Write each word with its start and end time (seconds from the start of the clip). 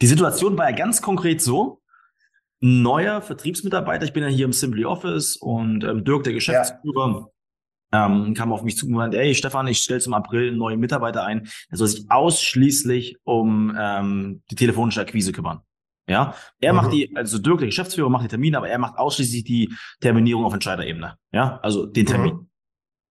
Die 0.00 0.06
Situation 0.06 0.56
war 0.58 0.70
ja 0.70 0.76
ganz 0.76 1.02
konkret 1.02 1.40
so. 1.40 1.80
Ein 2.62 2.82
neuer 2.82 3.22
Vertriebsmitarbeiter, 3.22 4.04
ich 4.04 4.12
bin 4.12 4.22
ja 4.22 4.28
hier 4.28 4.44
im 4.44 4.52
Simply 4.52 4.84
Office 4.84 5.36
und 5.36 5.82
ähm, 5.82 6.04
Dirk, 6.04 6.22
der 6.22 6.32
Geschäftsführer, 6.32 7.28
ja. 7.92 8.06
ähm, 8.06 8.34
kam 8.34 8.52
auf 8.52 8.62
mich 8.62 8.76
zu 8.76 8.86
und 8.86 8.92
meinte, 8.92 9.18
ey 9.18 9.34
Stefan, 9.34 9.66
ich 9.66 9.78
stelle 9.78 10.00
zum 10.00 10.14
April 10.14 10.48
einen 10.48 10.58
neuen 10.58 10.78
Mitarbeiter 10.78 11.24
ein, 11.24 11.48
der 11.70 11.78
soll 11.78 11.88
sich 11.88 12.04
ausschließlich 12.08 13.18
um 13.24 13.76
ähm, 13.76 14.42
die 14.50 14.54
telefonische 14.54 15.00
Akquise 15.00 15.32
kümmern. 15.32 15.60
Ja, 16.08 16.34
er 16.60 16.72
mhm. 16.72 16.76
macht 16.76 16.92
die, 16.92 17.14
also 17.16 17.38
Dirk, 17.38 17.58
der 17.58 17.68
Geschäftsführer, 17.68 18.08
macht 18.08 18.24
die 18.24 18.28
Termine, 18.28 18.58
aber 18.58 18.68
er 18.68 18.78
macht 18.78 18.96
ausschließlich 18.96 19.44
die 19.44 19.72
Terminierung 20.00 20.44
auf 20.44 20.52
Entscheiderebene. 20.52 21.16
Ja, 21.32 21.58
also 21.62 21.86
den 21.86 22.06
Termin. 22.06 22.34
Mhm. 22.34 22.48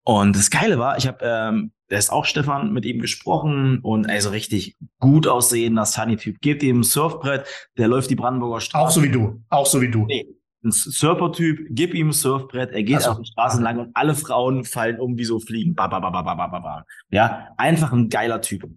Und 0.03 0.35
das 0.35 0.49
Geile 0.49 0.79
war, 0.79 0.97
ich 0.97 1.07
habe, 1.07 1.19
ähm, 1.21 1.73
der 1.91 1.99
ist 1.99 2.09
auch 2.09 2.25
Stefan, 2.25 2.71
mit 2.71 2.85
ihm 2.85 2.99
gesprochen 2.99 3.79
und 3.79 4.09
also 4.09 4.29
richtig 4.29 4.77
gut 4.99 5.27
aussehender 5.27 5.85
Sunny-Typ. 5.85 6.39
Gebt 6.39 6.63
ihm 6.63 6.79
ein 6.79 6.83
Surfbrett, 6.83 7.45
der 7.77 7.89
läuft 7.89 8.09
die 8.09 8.15
Brandenburger 8.15 8.61
Straße. 8.61 8.87
Auch 8.87 8.91
so 8.91 9.03
wie 9.03 9.11
du, 9.11 9.43
auch 9.49 9.65
so 9.65 9.81
wie 9.81 9.91
du. 9.91 10.05
Nee, 10.05 10.25
ein 10.63 10.71
Surfer-Typ, 10.71 11.67
gib 11.71 11.93
ihm 11.93 12.09
ein 12.09 12.13
Surfbrett, 12.13 12.71
er 12.71 12.83
geht 12.83 13.01
so. 13.01 13.11
auf 13.11 13.19
die 13.19 13.25
Straßen 13.25 13.61
lang 13.61 13.79
und 13.79 13.91
alle 13.93 14.15
Frauen 14.15 14.63
fallen 14.63 14.99
um 14.99 15.17
wie 15.17 15.25
so 15.25 15.39
Fliegen. 15.39 15.75
Ba, 15.75 15.87
ba, 15.87 15.99
ba, 15.99 16.09
ba, 16.09 16.21
ba, 16.21 16.47
ba, 16.47 16.59
ba. 16.59 16.85
Ja, 17.09 17.49
einfach 17.57 17.91
ein 17.91 18.09
geiler 18.09 18.41
Typ. 18.41 18.69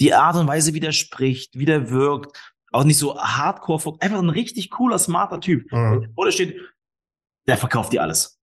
Die 0.00 0.12
Art 0.12 0.36
und 0.36 0.46
Weise, 0.46 0.74
wie 0.74 0.80
der 0.80 0.92
spricht, 0.92 1.58
wie 1.58 1.64
der 1.64 1.88
wirkt, 1.88 2.36
auch 2.72 2.84
nicht 2.84 2.98
so 2.98 3.18
hardcore, 3.18 3.96
einfach 4.00 4.18
ein 4.18 4.30
richtig 4.30 4.70
cooler, 4.70 4.98
smarter 4.98 5.40
Typ. 5.40 5.70
Mhm. 5.72 6.12
Oder 6.14 6.30
steht, 6.30 6.60
der 7.46 7.56
verkauft 7.56 7.92
dir 7.92 8.02
alles. 8.02 8.38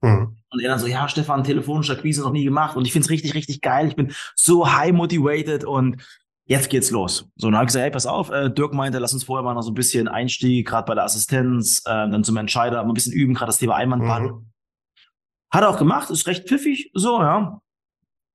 Mhm. 0.00 0.37
Und 0.50 0.60
er 0.62 0.70
dann 0.70 0.78
so, 0.78 0.86
ja, 0.86 1.08
Stefan, 1.08 1.44
telefonische 1.44 1.92
Akquise 1.92 2.22
noch 2.22 2.32
nie 2.32 2.44
gemacht 2.44 2.76
und 2.76 2.86
ich 2.86 2.92
find's 2.92 3.10
richtig, 3.10 3.34
richtig 3.34 3.60
geil. 3.60 3.88
Ich 3.88 3.96
bin 3.96 4.12
so 4.34 4.70
high 4.70 4.92
motivated 4.92 5.64
und 5.64 6.02
jetzt 6.46 6.70
geht's 6.70 6.90
los. 6.90 7.28
So, 7.36 7.48
dann 7.48 7.56
habe 7.56 7.64
ich 7.64 7.68
gesagt, 7.68 7.82
hey, 7.82 7.90
pass 7.90 8.06
auf, 8.06 8.30
äh, 8.30 8.50
Dirk 8.50 8.72
meinte, 8.72 8.98
lass 8.98 9.12
uns 9.12 9.24
vorher 9.24 9.44
mal 9.44 9.54
noch 9.54 9.62
so 9.62 9.70
ein 9.70 9.74
bisschen 9.74 10.08
Einstieg, 10.08 10.66
gerade 10.66 10.86
bei 10.86 10.94
der 10.94 11.04
Assistenz, 11.04 11.80
äh, 11.84 11.90
dann 11.90 12.24
zum 12.24 12.36
Entscheider, 12.38 12.82
mal 12.82 12.90
ein 12.90 12.94
bisschen 12.94 13.12
üben, 13.12 13.34
gerade 13.34 13.50
das 13.50 13.58
Thema 13.58 13.76
Einwandband. 13.76 14.32
Mhm. 14.32 14.50
Hat 15.50 15.62
er 15.62 15.68
auch 15.68 15.78
gemacht, 15.78 16.10
ist 16.10 16.26
recht 16.26 16.48
pfiffig, 16.48 16.90
so, 16.94 17.20
ja. 17.20 17.60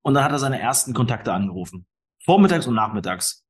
Und 0.03 0.13
dann 0.13 0.23
hat 0.23 0.31
er 0.31 0.39
seine 0.39 0.59
ersten 0.59 0.93
Kontakte 0.93 1.33
angerufen. 1.33 1.85
Vormittags 2.23 2.67
und 2.67 2.75
nachmittags. 2.75 3.43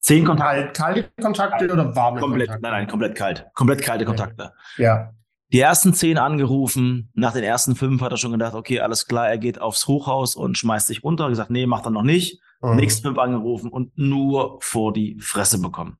Zehn 0.00 0.24
Kontakte. 0.24 0.72
Kalt, 0.72 0.76
kalte 0.76 1.10
Kontakte 1.20 1.72
oder 1.72 1.96
warme 1.96 2.20
komplett, 2.20 2.48
Kontakte? 2.48 2.62
Nein, 2.62 2.72
nein, 2.72 2.88
komplett 2.88 3.16
kalt. 3.16 3.46
Komplett 3.54 3.82
kalte 3.82 4.04
Kontakte. 4.04 4.52
Ja. 4.76 5.12
Die 5.52 5.60
ersten 5.60 5.94
zehn 5.94 6.18
angerufen. 6.18 7.10
Nach 7.14 7.32
den 7.32 7.42
ersten 7.42 7.74
fünf 7.74 8.02
hat 8.02 8.12
er 8.12 8.18
schon 8.18 8.32
gedacht, 8.32 8.54
okay, 8.54 8.80
alles 8.80 9.06
klar, 9.06 9.28
er 9.28 9.38
geht 9.38 9.60
aufs 9.60 9.86
Hochhaus 9.86 10.36
und 10.36 10.58
schmeißt 10.58 10.86
sich 10.86 11.02
runter. 11.02 11.28
Gesagt, 11.28 11.50
nee, 11.50 11.66
macht 11.66 11.86
er 11.86 11.90
noch 11.90 12.02
nicht. 12.02 12.40
Mhm. 12.60 12.76
Nächsten 12.76 13.02
fünf 13.02 13.18
angerufen 13.18 13.70
und 13.70 13.96
nur 13.96 14.58
vor 14.60 14.92
die 14.92 15.18
Fresse 15.20 15.60
bekommen. 15.60 15.98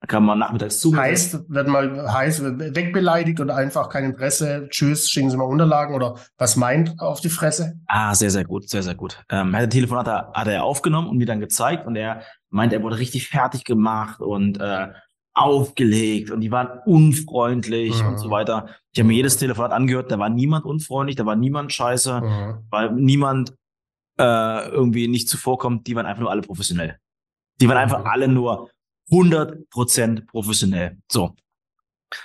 Da 0.00 0.06
kann 0.06 0.24
man 0.24 0.38
nachmittags 0.38 0.80
zu. 0.80 0.96
Heißt, 0.96 1.50
wird 1.50 1.68
mal 1.68 2.10
heißt, 2.10 2.42
wegbeleidigt 2.74 3.38
oder 3.38 3.54
einfach 3.54 3.90
kein 3.90 4.04
Interesse, 4.04 4.66
tschüss, 4.70 5.10
schicken 5.10 5.28
Sie 5.28 5.36
mal 5.36 5.44
Unterlagen 5.44 5.94
oder 5.94 6.16
was 6.38 6.56
meint 6.56 6.98
auf 6.98 7.20
die 7.20 7.28
Fresse? 7.28 7.74
Ah, 7.86 8.14
sehr, 8.14 8.30
sehr 8.30 8.44
gut, 8.44 8.70
sehr, 8.70 8.82
sehr 8.82 8.94
gut. 8.94 9.22
Ähm, 9.28 9.54
hat 9.54 9.68
Telefon 9.68 9.98
hat 9.98 10.08
er, 10.08 10.32
hat 10.32 10.46
er 10.46 10.64
aufgenommen 10.64 11.08
und 11.08 11.18
mir 11.18 11.26
dann 11.26 11.40
gezeigt 11.40 11.86
und 11.86 11.96
er 11.96 12.22
meint, 12.48 12.72
er 12.72 12.82
wurde 12.82 12.96
richtig 12.96 13.28
fertig 13.28 13.64
gemacht 13.64 14.20
und 14.20 14.58
äh, 14.58 14.88
aufgelegt 15.34 16.30
und 16.30 16.40
die 16.40 16.50
waren 16.50 16.80
unfreundlich 16.86 18.02
mhm. 18.02 18.08
und 18.08 18.18
so 18.18 18.28
mhm. 18.28 18.32
weiter. 18.32 18.68
Ich 18.92 18.98
habe 18.98 19.08
mir 19.08 19.14
jedes 19.14 19.36
Telefonat 19.36 19.72
angehört, 19.72 20.10
da 20.10 20.18
war 20.18 20.28
niemand 20.28 20.64
unfreundlich, 20.64 21.16
da 21.16 21.26
war 21.26 21.36
niemand 21.36 21.72
scheiße, 21.72 22.20
mhm. 22.20 22.66
weil 22.70 22.92
niemand 22.92 23.54
äh, 24.18 24.68
irgendwie 24.68 25.08
nicht 25.08 25.28
zuvorkommt, 25.28 25.86
die 25.86 25.94
waren 25.94 26.06
einfach 26.06 26.20
nur 26.20 26.30
alle 26.30 26.42
professionell. 26.42 26.98
Die 27.60 27.68
waren 27.68 27.76
einfach 27.76 28.00
mhm. 28.00 28.06
alle 28.06 28.28
nur 28.28 28.70
100% 29.10 30.26
professionell. 30.26 30.98
So. 31.10 31.34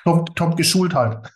Top, 0.03 0.35
top 0.35 0.57
geschult 0.57 0.93
halt. 0.93 1.31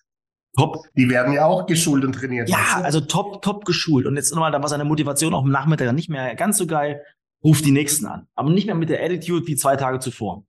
Top. 0.57 0.83
Die 0.95 1.09
werden 1.09 1.33
ja 1.33 1.45
auch 1.45 1.67
geschult 1.67 2.03
und 2.03 2.13
trainiert. 2.13 2.49
Ja, 2.49 2.81
also 2.83 2.99
top, 2.99 3.41
top 3.41 3.65
geschult. 3.65 4.05
Und 4.05 4.15
jetzt 4.15 4.31
nochmal, 4.31 4.51
da 4.51 4.61
war 4.61 4.67
seine 4.67 4.83
Motivation 4.83 5.33
auch 5.33 5.43
am 5.43 5.51
Nachmittag 5.51 5.93
nicht 5.93 6.09
mehr 6.09 6.35
ganz 6.35 6.57
so 6.57 6.65
geil. 6.65 7.03
Ruft 7.43 7.63
die 7.63 7.71
Nächsten 7.71 8.05
an. 8.05 8.27
Aber 8.35 8.49
nicht 8.49 8.65
mehr 8.65 8.75
mit 8.75 8.89
der 8.89 9.03
Attitude 9.03 9.47
wie 9.47 9.55
zwei 9.55 9.75
Tage 9.75 9.99
zuvor. 9.99 10.43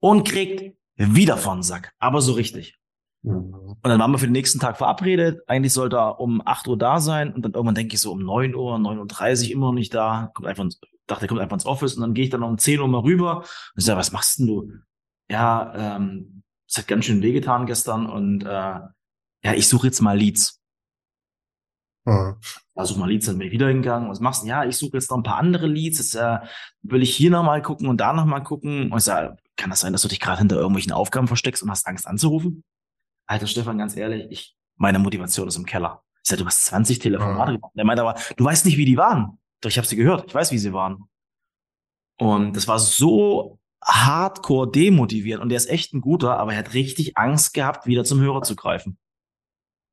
Und 0.00 0.26
kriegt 0.26 0.74
wieder 0.96 1.36
von 1.36 1.62
Sack. 1.62 1.92
Aber 1.98 2.20
so 2.20 2.32
richtig. 2.32 2.78
Mhm. 3.22 3.54
Und 3.54 3.84
dann 3.84 4.00
waren 4.00 4.10
wir 4.10 4.18
für 4.18 4.26
den 4.26 4.32
nächsten 4.32 4.58
Tag 4.58 4.78
verabredet. 4.78 5.40
Eigentlich 5.46 5.72
sollte 5.72 5.96
er 5.96 6.20
um 6.20 6.42
8 6.44 6.68
Uhr 6.68 6.78
da 6.78 7.00
sein. 7.00 7.32
Und 7.32 7.42
dann 7.42 7.52
irgendwann 7.52 7.74
denke 7.74 7.94
ich 7.94 8.00
so 8.00 8.12
um 8.12 8.22
9 8.22 8.54
Uhr, 8.54 8.76
9.30 8.76 9.46
Uhr 9.46 9.52
immer 9.52 9.66
noch 9.66 9.74
nicht 9.74 9.94
da. 9.94 10.30
Kommt 10.34 10.48
einfach, 10.48 10.66
dachte, 11.06 11.24
er 11.24 11.28
kommt 11.28 11.40
einfach 11.40 11.56
ins 11.56 11.66
Office. 11.66 11.94
Und 11.94 12.02
dann 12.02 12.14
gehe 12.14 12.24
ich 12.24 12.30
dann 12.30 12.42
um 12.42 12.58
10 12.58 12.80
Uhr 12.80 12.88
mal 12.88 13.00
rüber. 13.00 13.38
Und 13.38 13.46
ich 13.76 13.84
sage, 13.84 13.98
was 13.98 14.12
machst 14.12 14.38
denn 14.38 14.46
du? 14.46 14.72
Ja, 15.30 15.96
ähm, 15.96 16.42
es 16.68 16.78
hat 16.78 16.88
ganz 16.88 17.04
schön 17.04 17.22
wehgetan 17.22 17.66
gestern. 17.66 18.06
Und 18.06 18.44
äh, 18.44 18.46
ja, 18.48 19.54
ich 19.54 19.68
suche 19.68 19.86
jetzt 19.86 20.00
mal 20.00 20.18
Leads. 20.18 20.59
Mhm. 22.10 22.36
Ja, 22.74 22.84
such 22.84 22.96
mal 22.96 23.08
Leads, 23.08 23.26
dann 23.26 23.38
bin 23.38 23.46
ich 23.46 23.52
wieder 23.52 23.68
hingegangen. 23.68 24.08
Was 24.10 24.20
machst 24.20 24.42
du? 24.42 24.48
Ja, 24.48 24.64
ich 24.64 24.76
suche 24.76 24.94
jetzt 24.94 25.10
noch 25.10 25.18
ein 25.18 25.22
paar 25.22 25.36
andere 25.36 25.66
Leads. 25.66 25.98
Jetzt 25.98 26.14
äh, 26.14 26.38
will 26.82 27.02
ich 27.02 27.14
hier 27.14 27.30
nochmal 27.30 27.62
gucken 27.62 27.88
und 27.88 27.98
da 27.98 28.12
nochmal 28.12 28.42
gucken. 28.42 28.90
Und 28.90 28.98
ich 28.98 29.04
sage, 29.04 29.36
kann 29.56 29.70
das 29.70 29.80
sein, 29.80 29.92
dass 29.92 30.02
du 30.02 30.08
dich 30.08 30.20
gerade 30.20 30.38
hinter 30.38 30.56
irgendwelchen 30.56 30.92
Aufgaben 30.92 31.28
versteckst 31.28 31.62
und 31.62 31.70
hast 31.70 31.86
Angst 31.86 32.06
anzurufen? 32.06 32.64
Alter 33.26 33.46
Stefan, 33.46 33.78
ganz 33.78 33.96
ehrlich, 33.96 34.26
ich, 34.30 34.56
meine 34.76 34.98
Motivation 34.98 35.46
ist 35.46 35.56
im 35.56 35.66
Keller. 35.66 36.02
Ich 36.22 36.28
sag, 36.28 36.38
du 36.38 36.46
hast 36.46 36.64
20 36.64 36.98
Telefonate 36.98 37.52
gemacht. 37.54 37.72
Der 37.76 37.84
meinte 37.84 38.02
aber, 38.02 38.18
du 38.36 38.44
weißt 38.44 38.64
nicht, 38.66 38.76
wie 38.76 38.84
die 38.84 38.96
waren. 38.96 39.38
Doch 39.60 39.70
ich 39.70 39.78
habe 39.78 39.86
sie 39.86 39.96
gehört. 39.96 40.26
Ich 40.26 40.34
weiß, 40.34 40.50
wie 40.52 40.58
sie 40.58 40.72
waren. 40.72 41.04
Und 42.18 42.56
das 42.56 42.66
war 42.66 42.78
so 42.78 43.58
hardcore 43.82 44.70
demotiviert. 44.70 45.40
Und 45.40 45.50
der 45.50 45.56
ist 45.56 45.70
echt 45.70 45.94
ein 45.94 46.00
guter, 46.00 46.38
aber 46.38 46.52
er 46.52 46.58
hat 46.58 46.74
richtig 46.74 47.16
Angst 47.16 47.54
gehabt, 47.54 47.86
wieder 47.86 48.04
zum 48.04 48.20
Hörer 48.20 48.42
zu 48.42 48.56
greifen. 48.56 48.98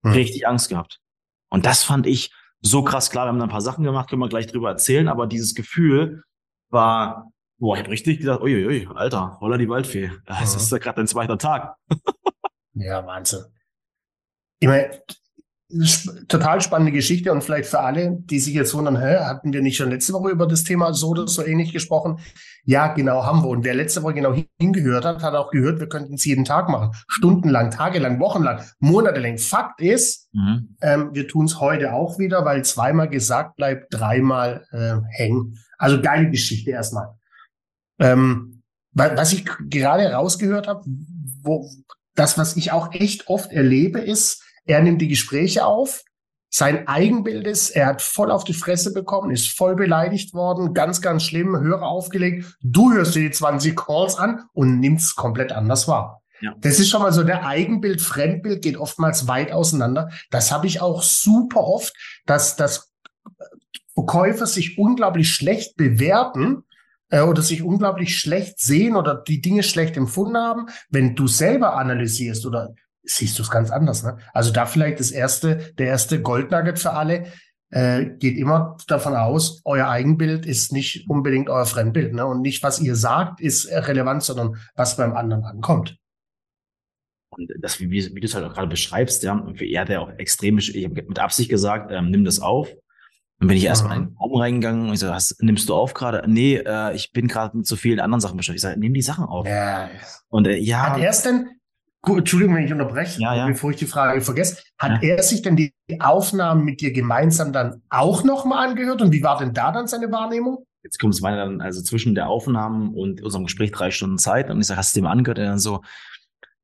Hm. 0.04 0.14
Richtig 0.14 0.48
Angst 0.48 0.70
gehabt. 0.70 1.00
Und 1.50 1.66
das 1.66 1.84
fand 1.84 2.08
ich 2.08 2.32
so 2.62 2.84
krass 2.84 3.10
klar. 3.10 3.26
Wir 3.26 3.30
haben 3.30 3.40
da 3.40 3.46
ein 3.46 3.50
paar 3.50 3.62
Sachen 3.62 3.84
gemacht, 3.84 4.10
können 4.10 4.22
wir 4.22 4.30
gleich 4.30 4.48
drüber 4.48 4.70
erzählen, 4.70 5.08
aber 5.08 5.28
dieses 5.28 5.56
Gefühl 5.56 6.24
war, 6.70 7.32
boah, 7.58 7.76
ich 7.76 7.84
habe 7.84 7.92
richtig 7.92 8.20
gedacht, 8.20 8.42
uiuiui, 8.42 8.88
Alter, 8.94 9.38
holla 9.40 9.58
die 9.58 9.70
Waldfee. 9.70 10.12
Das 10.26 10.54
mhm. 10.54 10.58
ist 10.58 10.72
ja 10.72 10.78
gerade 10.78 10.98
dein 10.98 11.08
zweiter 11.08 11.38
Tag. 11.38 11.76
Ja, 12.74 13.06
Wahnsinn. 13.06 13.46
Ich 14.60 14.68
meine, 14.68 15.02
total 16.30 16.62
spannende 16.62 16.94
Geschichte 16.94 17.32
und 17.32 17.44
vielleicht 17.44 17.70
für 17.70 17.80
alle, 17.80 18.18
die 18.22 18.40
sich 18.40 18.54
jetzt 18.54 18.74
wundern, 18.74 19.00
hä, 19.00 19.18
hatten 19.20 19.52
wir 19.52 19.62
nicht 19.62 19.76
schon 19.76 19.90
letzte 19.90 20.14
Woche 20.14 20.30
über 20.30 20.48
das 20.48 20.64
Thema 20.64 20.94
so 20.94 21.10
oder 21.10 21.28
so 21.28 21.46
ähnlich 21.46 21.74
gesprochen? 21.74 22.20
Ja, 22.64 22.94
genau, 22.94 23.26
haben 23.26 23.44
wir. 23.44 23.50
Und 23.50 23.66
wer 23.66 23.76
letzte 23.76 24.02
Woche 24.04 24.14
genau 24.14 24.34
hingehört 24.60 25.04
hat, 25.04 25.24
hat 25.24 25.36
auch 25.36 25.52
gehört, 25.52 25.80
wir 25.80 25.90
könnten 25.90 26.14
es 26.14 26.26
jeden 26.26 26.46
Tag 26.46 26.70
machen. 26.70 26.92
Stundenlang, 27.10 27.72
tagelang, 27.72 28.20
wochenlang, 28.20 28.62
monatelang. 28.80 29.38
Fakt 29.38 29.82
ist, 29.82 30.30
mhm. 30.34 30.78
ähm, 30.82 31.10
wir 31.14 31.28
tun 31.28 31.46
es 31.46 31.60
heute 31.60 31.94
auch 31.94 32.18
wieder, 32.18 32.46
weil 32.46 32.64
zweimal 32.64 33.10
gesagt 33.10 33.58
bleibt, 33.58 33.94
dreimal 33.94 34.66
äh, 34.72 34.96
hängen. 35.12 35.58
Also 35.78 36.02
geile 36.02 36.30
Geschichte 36.30 36.72
erstmal. 36.72 37.10
Ähm, 38.00 38.64
was 38.94 39.34
ich 39.34 39.46
gerade 39.70 40.12
rausgehört 40.12 40.68
habe, 40.68 40.84
wo, 41.44 41.70
das, 42.16 42.38
was 42.38 42.58
ich 42.58 42.72
auch 42.72 42.94
echt 42.94 43.28
oft 43.28 43.52
erlebe, 43.52 44.00
ist, 44.00 44.44
er 44.68 44.82
nimmt 44.82 45.02
die 45.02 45.08
Gespräche 45.08 45.66
auf. 45.66 46.04
Sein 46.50 46.88
Eigenbild 46.88 47.46
ist, 47.46 47.72
er 47.72 47.88
hat 47.88 48.02
voll 48.02 48.32
auf 48.32 48.44
die 48.44 48.54
Fresse 48.54 48.94
bekommen, 48.94 49.32
ist 49.32 49.50
voll 49.50 49.76
beleidigt 49.76 50.34
worden, 50.34 50.74
ganz, 50.74 51.02
ganz 51.02 51.24
schlimm, 51.24 51.60
Hörer 51.60 51.88
aufgelegt. 51.88 52.58
Du 52.62 52.92
hörst 52.94 53.16
dir 53.16 53.22
die 53.22 53.32
20 53.32 53.76
Calls 53.76 54.18
an 54.18 54.44
und 54.54 54.80
nimmst 54.80 55.08
es 55.08 55.16
komplett 55.16 55.52
anders 55.52 55.88
wahr. 55.88 56.22
Ja. 56.40 56.54
Das 56.60 56.80
ist 56.80 56.90
schon 56.90 57.02
mal 57.02 57.12
so, 57.12 57.24
der 57.24 57.46
Eigenbild, 57.46 58.02
Fremdbild 58.02 58.62
geht 58.62 58.78
oftmals 58.78 59.28
weit 59.28 59.52
auseinander. 59.52 60.10
Das 60.30 60.52
habe 60.52 60.68
ich 60.68 60.82
auch 60.82 61.02
super 61.02 61.62
oft, 61.62 61.94
dass, 62.26 62.56
dass 62.56 62.94
Verkäufer 63.94 64.46
sich 64.46 64.78
unglaublich 64.78 65.30
schlecht 65.30 65.76
bewerten, 65.76 66.64
äh, 67.10 67.22
oder 67.22 67.42
sich 67.42 67.64
unglaublich 67.64 68.18
schlecht 68.18 68.60
sehen 68.60 68.96
oder 68.96 69.16
die 69.16 69.42
Dinge 69.42 69.64
schlecht 69.64 69.98
empfunden 69.98 70.38
haben, 70.38 70.68
wenn 70.90 71.16
du 71.16 71.28
selber 71.28 71.76
analysierst 71.76 72.46
oder 72.46 72.74
siehst 73.08 73.38
du 73.40 73.44
es 73.44 73.50
ganz 73.50 73.72
anders. 73.72 74.04
Ne? 74.04 74.18
Also 74.34 74.52
da 74.52 74.66
vielleicht 74.66 75.00
das 75.00 75.12
erste, 75.12 75.74
der 75.78 75.88
erste 75.88 76.22
Goldnugget 76.22 76.80
für 76.80 76.94
alle. 76.94 77.32
Äh, 77.70 78.12
geht 78.18 78.38
immer 78.38 78.78
davon 78.88 79.14
aus, 79.14 79.62
euer 79.66 79.90
Eigenbild 79.90 80.46
ist 80.46 80.72
nicht 80.72 81.10
unbedingt 81.10 81.50
euer 81.50 81.66
Fremdbild. 81.66 82.14
Ne? 82.14 82.26
Und 82.26 82.42
nicht, 82.42 82.64
was 82.64 82.80
ihr 82.80 82.96
sagt, 82.96 83.42
ist 83.42 83.70
relevant, 83.70 84.24
sondern 84.24 84.56
was 84.76 84.96
beim 84.96 85.18
anderen 85.18 85.44
ankommt. 85.44 85.98
Und 87.30 87.52
das, 87.60 87.82
wie, 87.82 87.92
wie 87.92 88.20
du 88.20 88.26
es 88.26 88.36
halt 88.36 88.46
auch 88.46 88.54
gerade 88.54 88.70
beschreibst, 88.70 89.22
ja, 89.24 89.34
er 89.60 89.82
hat 89.82 89.90
ja 89.90 90.00
auch 90.00 90.12
extrem, 90.18 90.58
ich 90.58 90.86
habe 90.86 91.04
mit 91.08 91.20
Absicht 91.20 91.50
gesagt, 91.50 91.92
ähm, 91.92 92.10
nimm 92.10 92.24
das 92.24 92.40
auf, 92.40 92.70
und 93.40 93.48
bin 93.48 93.58
ich 93.58 93.66
erstmal 93.66 93.98
in 93.98 94.06
den 94.06 94.18
Raum 94.18 94.36
reingegangen 94.36 94.88
und 94.88 94.94
ich 94.94 95.00
so, 95.00 95.10
was 95.10 95.36
nimmst 95.40 95.70
du 95.70 95.76
auf 95.76 95.94
gerade? 95.94 96.24
Nee, 96.28 96.56
äh, 96.56 96.96
ich 96.96 97.12
bin 97.12 97.28
gerade 97.28 97.56
mit 97.56 97.68
so 97.68 97.76
vielen 97.76 98.00
anderen 98.00 98.20
Sachen 98.20 98.38
beschäftigt. 98.38 98.64
Ich 98.64 98.70
sage, 98.70 98.80
nimm 98.80 98.96
die 98.96 99.04
Sachen 99.04 99.26
auf. 99.26 99.46
Ja. 99.46 99.90
Und 100.30 100.48
äh, 100.48 100.58
ja. 100.58 100.94
Hat 100.94 101.00
er 101.00 101.10
es 101.12 101.22
denn, 101.22 101.48
gut, 102.02 102.20
Entschuldigung, 102.20 102.56
wenn 102.56 102.66
ich 102.66 102.72
unterbreche, 102.72 103.22
ja, 103.22 103.36
ja. 103.36 103.48
bevor 103.48 103.72
ich 103.72 103.78
die 103.78 103.86
Frage 103.86 104.22
vergesse, 104.22 104.64
hat 104.78 105.04
ja. 105.04 105.16
er 105.16 105.24
sich 105.24 105.42
denn 105.42 105.56
die 105.56 105.74
Aufnahmen 106.00 106.64
mit 106.64 106.82
dir 106.82 106.92
gemeinsam 106.92 107.54
dann 107.54 107.82
auch 107.90 108.24
nochmal 108.24 108.68
angehört 108.68 109.02
und 109.02 109.12
wie 109.12 109.24
war 109.24 109.38
denn 109.38 109.54
da 109.54 109.72
dann 109.72 109.88
seine 109.88 110.12
Wahrnehmung? 110.12 110.64
jetzt 110.88 111.00
kommt 111.00 111.14
es 111.14 111.22
weiter 111.22 111.38
dann, 111.38 111.62
also 111.62 111.82
zwischen 111.82 112.16
der 112.16 112.30
Aufnahme 112.30 112.92
und 112.92 113.22
unserem 113.22 113.46
Gespräch 113.46 113.72
drei 113.72 113.92
Stunden 113.92 114.18
Zeit. 114.18 114.50
Und 114.50 114.60
ich 114.60 114.68
sage, 114.68 114.78
hast 114.78 114.96
du 114.96 115.02
mal 115.02 115.12
angehört? 115.12 115.38
Und 115.40 115.46
dann 115.46 115.60
so, 115.60 115.82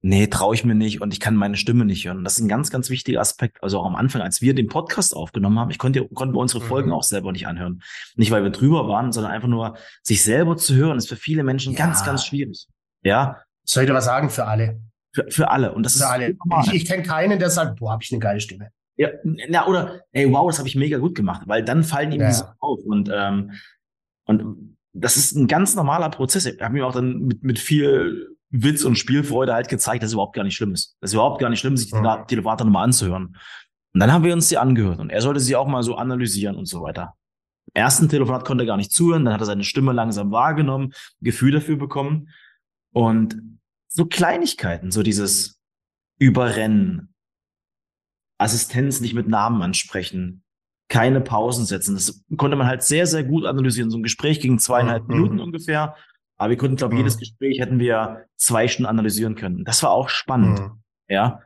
nee, 0.02 0.28
traue 0.28 0.56
ich 0.56 0.64
mir 0.64 0.76
nicht 0.76 1.02
und 1.02 1.14
ich 1.14 1.20
kann 1.20 1.36
meine 1.36 1.58
Stimme 1.58 1.86
nicht 1.86 2.06
hören. 2.06 2.24
Das 2.24 2.38
ist 2.38 2.44
ein 2.44 2.48
ganz, 2.48 2.70
ganz 2.70 2.90
wichtiger 2.90 3.20
Aspekt. 3.20 3.62
Also 3.62 3.80
auch 3.80 3.86
am 3.86 3.96
Anfang, 3.96 4.22
als 4.22 4.42
wir 4.42 4.56
den 4.56 4.68
Podcast 4.68 5.16
aufgenommen 5.16 5.60
haben, 5.60 5.72
ich 5.72 5.78
konnte, 5.78 6.08
konnten 6.10 6.36
wir 6.36 6.40
unsere 6.40 6.62
Folgen 6.62 6.90
mhm. 6.90 6.96
auch 6.96 7.04
selber 7.04 7.32
nicht 7.32 7.48
anhören. 7.48 7.82
Nicht, 8.16 8.32
weil 8.32 8.44
wir 8.44 8.50
drüber 8.50 8.88
waren, 8.88 9.12
sondern 9.12 9.32
einfach 9.32 9.50
nur, 9.50 9.78
sich 10.02 10.24
selber 10.24 10.58
zu 10.58 10.74
hören, 10.76 10.98
ist 10.98 11.10
für 11.10 11.18
viele 11.18 11.44
Menschen 11.44 11.74
ja. 11.74 11.80
ganz, 11.80 12.06
ganz 12.06 12.26
schwierig. 12.26 12.68
Ja. 13.02 13.42
Soll 13.66 13.84
ich 13.84 13.90
dir 13.90 13.96
was 13.96 14.06
sagen 14.06 14.30
für 14.30 14.46
alle? 14.46 14.82
Für, 15.14 15.26
für 15.30 15.52
alle. 15.52 15.74
Und 15.74 15.84
das 15.84 15.94
für 15.94 16.00
ist 16.00 16.06
alle. 16.06 16.38
Ich, 16.66 16.74
ich 16.74 16.86
kenne 16.86 17.04
keinen, 17.04 17.40
der 17.40 17.50
sagt, 17.50 17.80
boah, 17.80 17.92
habe 17.94 18.04
ich 18.04 18.12
eine 18.12 18.20
geile 18.20 18.40
Stimme. 18.40 18.70
Ja, 18.96 19.10
na, 19.24 19.68
oder, 19.68 20.02
ey, 20.12 20.32
wow, 20.32 20.48
das 20.48 20.60
habe 20.60 20.68
ich 20.68 20.76
mega 20.76 20.98
gut 20.98 21.16
gemacht, 21.16 21.44
weil 21.48 21.64
dann 21.64 21.84
fallen 21.84 22.12
ihm 22.12 22.22
ja. 22.22 22.28
die 22.28 22.34
Sachen 22.34 22.56
auf. 22.60 22.80
Und, 22.86 23.10
ähm, 23.14 23.52
und 24.26 24.76
das 24.94 25.18
ist 25.18 25.36
ein 25.36 25.48
ganz 25.48 25.76
normaler 25.76 26.10
Prozess. 26.10 26.46
Ich 26.46 26.62
habe 26.62 26.74
mir 26.74 26.86
auch 26.86 26.94
dann 26.94 27.20
mit, 27.24 27.44
mit 27.44 27.60
viel 27.60 28.36
Witz 28.50 28.84
und 28.84 28.98
Spielfreude 28.98 29.54
halt 29.54 29.68
gezeigt, 29.68 30.04
dass 30.04 30.10
es 30.10 30.14
überhaupt 30.14 30.36
gar 30.36 30.44
nicht 30.44 30.56
schlimm 30.56 30.74
ist. 30.74 30.96
Das 31.02 31.10
ist 31.10 31.16
überhaupt 31.16 31.42
gar 31.42 31.50
nicht 31.50 31.60
schlimm, 31.60 31.76
sich 31.76 31.90
die 31.90 31.96
mhm. 31.96 32.28
Telefonate 32.28 32.64
nochmal 32.64 32.84
anzuhören. 32.84 33.36
Und 33.94 34.00
dann 34.00 34.12
haben 34.12 34.24
wir 34.24 34.34
uns 34.34 34.50
sie 34.50 34.58
angehört 34.58 35.00
und 35.00 35.10
er 35.10 35.22
sollte 35.22 35.40
sie 35.40 35.56
auch 35.56 35.68
mal 35.68 35.84
so 35.84 35.96
analysieren 35.96 36.56
und 36.56 36.66
so 36.66 36.82
weiter. 36.82 37.16
Im 37.74 37.82
ersten 37.82 38.10
Telefonat 38.10 38.46
konnte 38.46 38.64
er 38.64 38.68
gar 38.68 38.78
nicht 38.78 38.92
zuhören, 38.92 39.26
dann 39.26 39.34
hat 39.34 39.42
er 39.42 39.46
seine 39.46 39.64
Stimme 39.64 39.94
langsam 39.94 40.32
wahrgenommen, 40.32 40.94
Gefühl 41.22 41.52
dafür 41.52 41.78
bekommen. 41.78 42.30
Und 42.92 43.38
so 43.94 44.06
Kleinigkeiten, 44.06 44.92
so 44.92 45.04
dieses 45.04 45.60
Überrennen, 46.20 47.14
Assistenz 48.40 49.00
nicht 49.00 49.14
mit 49.14 49.28
Namen 49.28 49.62
ansprechen, 49.62 50.44
keine 50.90 51.22
Pausen 51.22 51.66
setzen. 51.66 51.96
Das 51.96 52.24
konnte 52.38 52.58
man 52.58 52.68
halt 52.68 52.84
sehr, 52.84 53.08
sehr 53.08 53.24
gut 53.24 53.46
analysieren. 53.46 53.90
So 53.90 53.98
ein 53.98 54.04
Gespräch 54.04 54.40
ging 54.40 54.60
zweieinhalb 54.60 55.08
mhm. 55.08 55.16
Minuten 55.16 55.40
ungefähr. 55.40 55.96
Aber 56.38 56.50
wir 56.50 56.58
konnten, 56.58 56.76
glaube 56.76 56.94
ich, 56.94 57.00
mhm. 57.00 57.06
jedes 57.06 57.18
Gespräch 57.20 57.60
hätten 57.60 57.80
wir 57.80 58.26
zwei 58.36 58.68
Stunden 58.68 58.90
analysieren 58.90 59.36
können. 59.36 59.64
Das 59.64 59.82
war 59.84 59.92
auch 59.92 60.10
spannend. 60.10 60.60
Mhm. 60.60 60.84
Ja. 61.08 61.42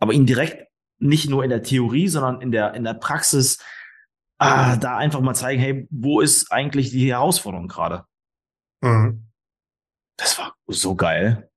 Aber 0.00 0.12
ihn 0.12 0.26
direkt 0.26 0.66
nicht 0.98 1.28
nur 1.28 1.44
in 1.44 1.50
der 1.50 1.62
Theorie, 1.62 2.08
sondern 2.08 2.40
in 2.40 2.50
der, 2.50 2.74
in 2.74 2.84
der 2.84 2.94
Praxis, 2.94 3.58
ah, 4.38 4.76
da 4.76 4.96
einfach 4.96 5.20
mal 5.20 5.34
zeigen, 5.34 5.60
hey, 5.60 5.86
wo 5.90 6.20
ist 6.20 6.50
eigentlich 6.50 6.90
die 6.90 7.10
Herausforderung 7.10 7.68
gerade? 7.68 8.04
Mhm. 8.80 9.28
Das 10.16 10.38
war 10.38 10.54
so 10.66 10.96
geil. 10.96 11.48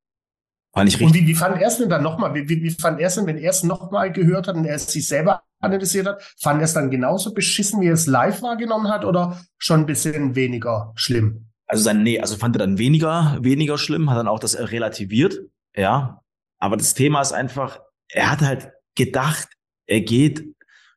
Fand 0.74 0.88
ich 0.88 1.00
richtig. 1.00 1.08
Und 1.08 1.14
wie, 1.16 1.28
wie 1.28 1.36
fand 1.36 1.62
er 1.62 1.68
es 1.68 1.78
denn 1.78 1.90
dann 1.90 2.04
nochmal? 2.04 2.34
Wie, 2.34 2.48
wie, 2.48 2.64
wie 2.64 2.70
fand 2.70 3.00
er 3.00 3.08
es 3.08 3.16
denn, 3.16 3.28
wenn 3.28 3.38
er 3.38 3.50
es 3.50 3.64
nochmal 3.64 4.12
gehört 4.12 4.48
hat 4.48 4.56
und 4.56 4.66
er 4.66 4.76
es 4.76 4.88
sich 4.88 5.08
selber 5.08 5.44
analysiert 5.60 6.08
hat? 6.08 6.22
Fand 6.40 6.62
er 6.62 6.66
es 6.66 6.74
dann 6.74 6.90
genauso 6.90 7.34
beschissen, 7.34 7.82
wie 7.82 7.88
er 7.88 7.94
es 7.94 8.08
live 8.08 8.42
wahrgenommen 8.42 8.90
hat 8.90 9.04
oder 9.04 9.42
schon 9.58 9.82
ein 9.82 9.86
bisschen 9.86 10.36
weniger 10.36 10.94
schlimm? 10.96 11.48
Also 11.68 11.84
sein, 11.84 12.04
nee, 12.04 12.20
also 12.20 12.38
fand 12.38 12.56
er 12.56 12.60
dann 12.60 12.78
weniger, 12.78 13.38
weniger 13.42 13.78
schlimm, 13.78 14.10
hat 14.10 14.18
dann 14.18 14.28
auch 14.28 14.40
das 14.40 14.58
relativiert, 14.58 15.40
ja. 15.76 16.22
Aber 16.60 16.78
das 16.78 16.94
Thema 16.94 17.22
ist 17.22 17.32
einfach, 17.32 17.80
er 18.10 18.30
hat 18.30 18.42
halt 18.42 18.72
gedacht, 18.96 19.48
er 19.88 20.02
geht 20.02 20.46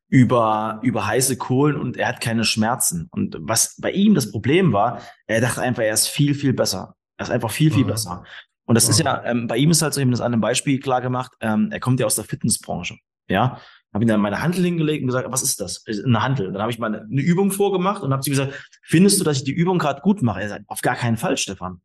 über, 0.09 0.81
über 0.83 1.07
heiße 1.07 1.37
Kohlen 1.37 1.77
und 1.77 1.97
er 1.97 2.09
hat 2.09 2.21
keine 2.21 2.45
Schmerzen. 2.45 3.09
Und 3.11 3.37
was 3.41 3.77
bei 3.81 3.91
ihm 3.91 4.15
das 4.15 4.31
Problem 4.31 4.73
war, 4.73 5.01
er 5.27 5.41
dachte 5.41 5.63
einfach, 5.63 5.83
er 5.83 5.95
ist 5.95 6.09
viel, 6.09 6.35
viel 6.35 6.53
besser. 6.53 6.95
Er 7.17 7.25
ist 7.25 7.33
einfach 7.33 7.51
viel, 7.51 7.73
viel 7.73 7.85
mhm. 7.85 7.89
besser. 7.89 8.25
Und 8.67 8.75
das 8.75 8.87
mhm. 8.87 8.91
ist 8.91 9.01
ja, 9.01 9.25
ähm, 9.25 9.47
bei 9.47 9.57
ihm 9.57 9.71
ist 9.71 9.83
halt 9.83 9.95
so, 9.95 10.01
ich 10.01 10.05
habe 10.05 10.11
das 10.11 10.21
an 10.21 10.33
einem 10.33 10.41
Beispiel 10.41 10.81
klar 10.81 11.01
gemacht, 11.01 11.33
ähm, 11.41 11.69
er 11.71 11.81
kommt 11.81 12.01
ja 12.01 12.07
aus 12.07 12.17
der 12.17 12.25
Fitnessbranche. 12.25 12.97
Ja, 13.29 13.59
habe 13.95 14.05
ihm 14.05 14.09
dann 14.09 14.21
meine 14.21 14.43
Handel 14.43 14.65
hingelegt 14.65 15.03
und 15.03 15.07
gesagt, 15.07 15.31
was 15.31 15.43
ist 15.43 15.61
das? 15.61 15.85
Eine 15.87 16.21
Handel. 16.21 16.53
Dann 16.53 16.61
habe 16.61 16.73
ich 16.73 16.79
mal 16.79 16.89
eine, 16.89 17.03
eine, 17.03 17.23
Übung 17.23 17.53
vorgemacht 17.53 18.03
und 18.03 18.13
habe 18.13 18.23
sie 18.23 18.31
gesagt, 18.31 18.53
findest 18.83 19.21
du, 19.21 19.25
dass 19.25 19.39
ich 19.39 19.45
die 19.45 19.53
Übung 19.53 19.79
gerade 19.79 20.01
gut 20.01 20.21
mache? 20.21 20.43
Er 20.43 20.49
sagt, 20.49 20.65
auf 20.69 20.81
gar 20.81 20.97
keinen 20.97 21.17
Fall, 21.17 21.37
Stefan. 21.37 21.81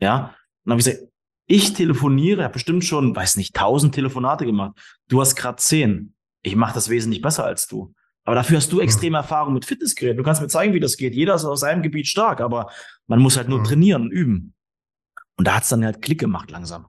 Ja. 0.00 0.16
Und 0.18 0.30
dann 0.64 0.72
habe 0.72 0.80
ich 0.80 0.86
gesagt, 0.86 1.12
ich 1.46 1.74
telefoniere, 1.74 2.44
habe 2.44 2.54
bestimmt 2.54 2.84
schon, 2.84 3.14
weiß 3.14 3.36
nicht, 3.36 3.54
tausend 3.54 3.94
Telefonate 3.94 4.46
gemacht. 4.46 4.78
Du 5.08 5.20
hast 5.20 5.36
gerade 5.36 5.56
zehn. 5.56 6.14
Ich 6.42 6.56
mache 6.56 6.74
das 6.74 6.88
wesentlich 6.88 7.20
besser 7.20 7.44
als 7.44 7.68
du. 7.68 7.92
Aber 8.24 8.34
dafür 8.34 8.56
hast 8.56 8.72
du 8.72 8.76
mhm. 8.76 8.82
extreme 8.82 9.18
Erfahrung 9.18 9.52
mit 9.52 9.66
Fitnessgeräten. 9.66 10.16
Du 10.16 10.22
kannst 10.22 10.40
mir 10.40 10.48
zeigen, 10.48 10.72
wie 10.72 10.80
das 10.80 10.96
geht. 10.96 11.14
Jeder 11.14 11.34
ist 11.34 11.44
aus 11.44 11.60
seinem 11.60 11.82
Gebiet 11.82 12.06
stark, 12.06 12.40
aber 12.40 12.70
man 13.06 13.20
muss 13.20 13.36
halt 13.36 13.48
nur 13.48 13.62
trainieren 13.62 14.02
und 14.02 14.10
üben. 14.10 14.54
Und 15.36 15.46
da 15.46 15.56
hat's 15.56 15.68
dann 15.68 15.84
halt 15.84 16.02
Klick 16.02 16.20
gemacht 16.20 16.50
langsam. 16.50 16.86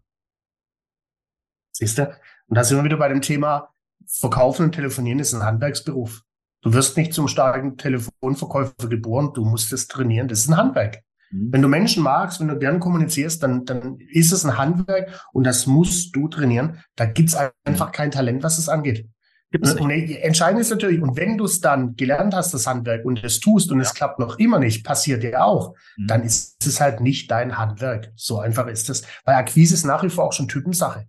Siehst 1.72 1.98
du? 1.98 2.07
Und 2.48 2.57
da 2.57 2.63
sind 2.63 2.78
wir 2.78 2.84
wieder 2.84 2.98
bei 2.98 3.10
dem 3.10 3.22
Thema, 3.22 3.74
Verkaufen 4.07 4.66
und 4.66 4.72
Telefonieren 4.74 5.19
ist 5.19 5.34
ein 5.34 5.44
Handwerksberuf. 5.44 6.24
Du 6.62 6.74
wirst 6.74 6.98
nicht 6.98 7.13
zum 7.13 7.28
starken 7.28 7.78
Telefonverkäufer 7.78 8.88
geboren, 8.88 9.31
du 9.34 9.44
musst 9.44 9.74
es 9.74 9.88
trainieren. 9.88 10.28
Das 10.28 10.40
ist 10.40 10.50
ein 10.50 10.57
Handwerk. 10.57 11.04
Mhm. 11.31 11.51
Wenn 11.51 11.62
du 11.62 11.68
Menschen 11.68 12.04
magst, 12.04 12.40
wenn 12.40 12.48
du 12.48 12.57
gern 12.57 12.80
kommunizierst, 12.80 13.44
dann, 13.44 13.66
dann 13.66 13.98
ist 14.00 14.31
es 14.31 14.46
ein 14.46 14.57
Handwerk 14.57 15.28
und 15.34 15.46
das 15.46 15.68
musst 15.68 16.16
du 16.16 16.28
trainieren. 16.28 16.84
Da 16.96 17.06
gibt's 17.06 17.36
einfach 17.66 17.92
kein 17.92 18.12
Talent, 18.12 18.44
was 18.44 18.57
es 18.57 18.69
angeht. 18.69 19.10
Gibt's 19.53 19.75
und, 19.75 19.91
entscheidend 19.91 20.61
ist 20.61 20.71
natürlich, 20.71 21.00
und 21.00 21.15
wenn 21.15 21.38
du 21.38 21.45
es 21.45 21.61
dann 21.61 21.95
gelernt 21.95 22.33
hast, 22.33 22.55
das 22.55 22.65
Handwerk, 22.65 23.05
und 23.05 23.23
es 23.23 23.39
tust 23.39 23.71
und 23.71 23.77
ja. 23.77 23.83
es 23.83 23.94
klappt 23.94 24.17
noch 24.17 24.39
immer 24.39 24.57
nicht, 24.57 24.83
passiert 24.83 25.21
dir 25.21 25.45
auch, 25.45 25.75
mhm. 25.95 26.07
dann 26.07 26.23
ist 26.23 26.65
es 26.65 26.81
halt 26.81 27.01
nicht 27.01 27.29
dein 27.29 27.55
Handwerk. 27.55 28.11
So 28.15 28.39
einfach 28.39 28.65
ist 28.65 28.89
es. 28.89 29.03
Weil 29.25 29.35
Akquise 29.35 29.75
ist 29.75 29.85
nach 29.85 30.01
wie 30.01 30.09
vor 30.09 30.23
auch 30.23 30.33
schon 30.33 30.47
Typensache. 30.47 31.05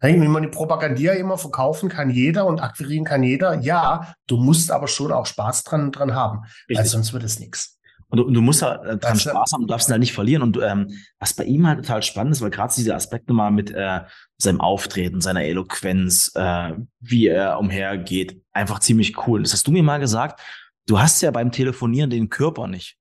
Wenn 0.00 0.26
man 0.30 0.42
die 0.42 0.48
Propaganda 0.48 1.12
immer 1.12 1.36
verkaufen 1.36 1.90
kann 1.90 2.08
jeder 2.08 2.46
und 2.46 2.60
akquirieren 2.60 3.04
kann 3.04 3.22
jeder, 3.22 3.60
ja, 3.60 4.14
du 4.28 4.38
musst 4.38 4.70
aber 4.70 4.88
schon 4.88 5.12
auch 5.12 5.26
Spaß 5.26 5.64
dran, 5.64 5.92
dran 5.92 6.14
haben, 6.14 6.40
Richtig. 6.40 6.78
weil 6.78 6.86
sonst 6.86 7.12
wird 7.12 7.24
es 7.24 7.38
nichts. 7.38 7.78
Und 8.14 8.28
du, 8.28 8.30
du 8.30 8.40
musst 8.40 8.62
da 8.62 8.76
äh, 8.84 8.96
dran 8.96 9.18
Spaß 9.18 9.52
haben, 9.52 9.62
du 9.62 9.66
darfst 9.66 9.88
ihn 9.88 9.92
halt 9.92 10.00
nicht 10.00 10.12
verlieren. 10.12 10.42
Und 10.42 10.58
ähm, 10.62 10.96
was 11.18 11.34
bei 11.34 11.44
ihm 11.44 11.66
halt 11.66 11.80
total 11.80 12.02
spannend 12.04 12.32
ist, 12.32 12.42
weil 12.42 12.50
gerade 12.50 12.72
diese 12.74 12.94
Aspekte 12.94 13.32
mal 13.32 13.50
mit 13.50 13.72
äh, 13.72 14.02
seinem 14.38 14.60
Auftreten, 14.60 15.20
seiner 15.20 15.42
Eloquenz, 15.42 16.30
äh, 16.36 16.74
wie 17.00 17.26
er 17.26 17.58
umhergeht, 17.58 18.40
einfach 18.52 18.78
ziemlich 18.78 19.26
cool. 19.26 19.42
Das 19.42 19.52
hast 19.52 19.66
du 19.66 19.72
mir 19.72 19.82
mal 19.82 19.98
gesagt, 19.98 20.40
du 20.86 21.00
hast 21.00 21.22
ja 21.22 21.32
beim 21.32 21.50
Telefonieren 21.50 22.08
den 22.08 22.28
Körper 22.28 22.68
nicht. 22.68 22.96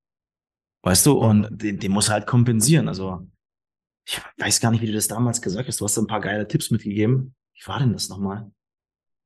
Weißt 0.81 1.05
du, 1.05 1.13
und 1.13 1.47
den, 1.61 1.79
den 1.79 1.91
muss 1.91 2.09
halt 2.09 2.25
kompensieren. 2.25 2.87
Also 2.87 3.27
ich 4.07 4.19
weiß 4.37 4.59
gar 4.61 4.71
nicht, 4.71 4.81
wie 4.81 4.87
du 4.87 4.93
das 4.93 5.07
damals 5.07 5.43
gesagt 5.43 5.67
hast. 5.67 5.79
Du 5.79 5.85
hast 5.85 5.97
ein 5.99 6.07
paar 6.07 6.21
geile 6.21 6.47
Tipps 6.47 6.71
mitgegeben. 6.71 7.35
Wie 7.53 7.67
war 7.67 7.77
denn 7.77 7.93
das 7.93 8.09
nochmal? 8.09 8.51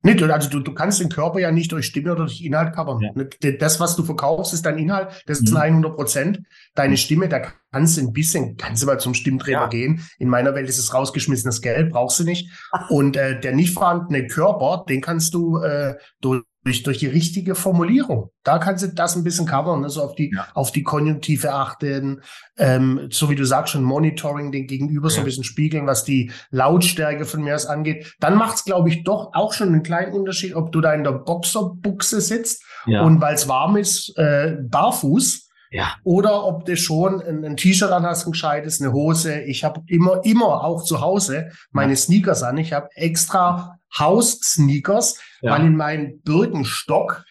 Nicht, 0.02 0.22
also 0.22 0.48
du, 0.48 0.60
du 0.60 0.74
kannst 0.74 1.00
den 1.00 1.08
Körper 1.08 1.40
ja 1.40 1.50
nicht 1.50 1.72
durch 1.72 1.86
Stimme 1.86 2.12
oder 2.12 2.26
durch 2.26 2.40
Inhalt 2.40 2.72
covern. 2.72 3.00
Ja. 3.00 3.52
Das, 3.58 3.80
was 3.80 3.96
du 3.96 4.04
verkaufst, 4.04 4.54
ist 4.54 4.64
dein 4.64 4.78
Inhalt, 4.78 5.08
das 5.26 5.40
ist 5.40 5.50
mhm. 5.50 5.56
100 5.56 5.96
Prozent. 5.96 6.40
Deine 6.76 6.96
Stimme, 6.96 7.28
da 7.28 7.42
kannst 7.72 7.96
du 7.96 8.02
ein 8.02 8.12
bisschen, 8.12 8.56
kannst 8.56 8.82
du 8.82 8.86
mal 8.86 9.00
zum 9.00 9.14
Stimmtrainer 9.14 9.62
ja. 9.62 9.66
gehen. 9.66 10.06
In 10.18 10.28
meiner 10.28 10.54
Welt 10.54 10.68
ist 10.68 10.78
es 10.78 10.94
rausgeschmissenes 10.94 11.62
Geld, 11.62 11.90
brauchst 11.90 12.20
du 12.20 12.24
nicht. 12.24 12.48
Und 12.90 13.16
äh, 13.16 13.40
der 13.40 13.54
nicht 13.54 13.74
vorhandene 13.74 14.28
Körper, 14.28 14.84
den 14.88 15.00
kannst 15.00 15.34
du 15.34 15.58
äh, 15.58 15.96
durch 16.20 16.44
durch, 16.68 16.82
durch 16.82 16.98
die 16.98 17.06
richtige 17.06 17.54
Formulierung. 17.54 18.30
Da 18.44 18.58
kannst 18.58 18.84
du 18.84 18.88
das 18.88 19.16
ein 19.16 19.24
bisschen 19.24 19.46
covern, 19.46 19.84
also 19.84 20.02
auf 20.02 20.14
die, 20.14 20.30
ja. 20.34 20.46
auf 20.54 20.70
die 20.70 20.82
Konjunktive 20.82 21.54
achten, 21.54 22.20
ähm, 22.58 23.08
so 23.10 23.30
wie 23.30 23.34
du 23.34 23.44
sagst, 23.44 23.72
schon 23.72 23.82
Monitoring 23.82 24.52
den 24.52 24.66
Gegenüber 24.66 25.08
ja. 25.08 25.14
so 25.14 25.20
ein 25.20 25.24
bisschen 25.24 25.44
spiegeln, 25.44 25.86
was 25.86 26.04
die 26.04 26.30
Lautstärke 26.50 27.24
von 27.24 27.42
mir 27.42 27.54
aus 27.54 27.66
angeht. 27.66 28.14
Dann 28.20 28.36
macht 28.36 28.56
es, 28.56 28.64
glaube 28.64 28.90
ich, 28.90 29.02
doch 29.04 29.30
auch 29.32 29.54
schon 29.54 29.68
einen 29.68 29.82
kleinen 29.82 30.12
Unterschied, 30.12 30.54
ob 30.54 30.70
du 30.70 30.80
da 30.80 30.92
in 30.92 31.04
der 31.04 31.12
Boxerbuchse 31.12 32.20
sitzt 32.20 32.62
ja. 32.86 33.02
und 33.02 33.20
weil 33.20 33.34
es 33.34 33.48
warm 33.48 33.76
ist, 33.76 34.12
äh, 34.18 34.56
barfuß. 34.62 35.47
Ja. 35.70 35.96
Oder 36.04 36.44
ob 36.44 36.64
du 36.64 36.76
schon 36.76 37.20
ein, 37.20 37.44
ein 37.44 37.56
T-Shirt 37.56 37.90
an 37.90 38.04
hast, 38.04 38.26
ein 38.26 38.32
gescheites, 38.32 38.80
eine 38.80 38.92
Hose. 38.92 39.40
Ich 39.42 39.64
habe 39.64 39.82
immer, 39.86 40.24
immer 40.24 40.64
auch 40.64 40.82
zu 40.82 41.00
Hause 41.00 41.50
meine 41.70 41.96
Sneakers 41.96 42.42
an. 42.42 42.56
Ich 42.56 42.72
habe 42.72 42.88
extra 42.94 43.78
House-Sneakers, 43.98 45.20
ja. 45.40 45.52
weil 45.52 45.66
in 45.66 45.76
meinen 45.76 46.20
Birkenstock 46.22 47.24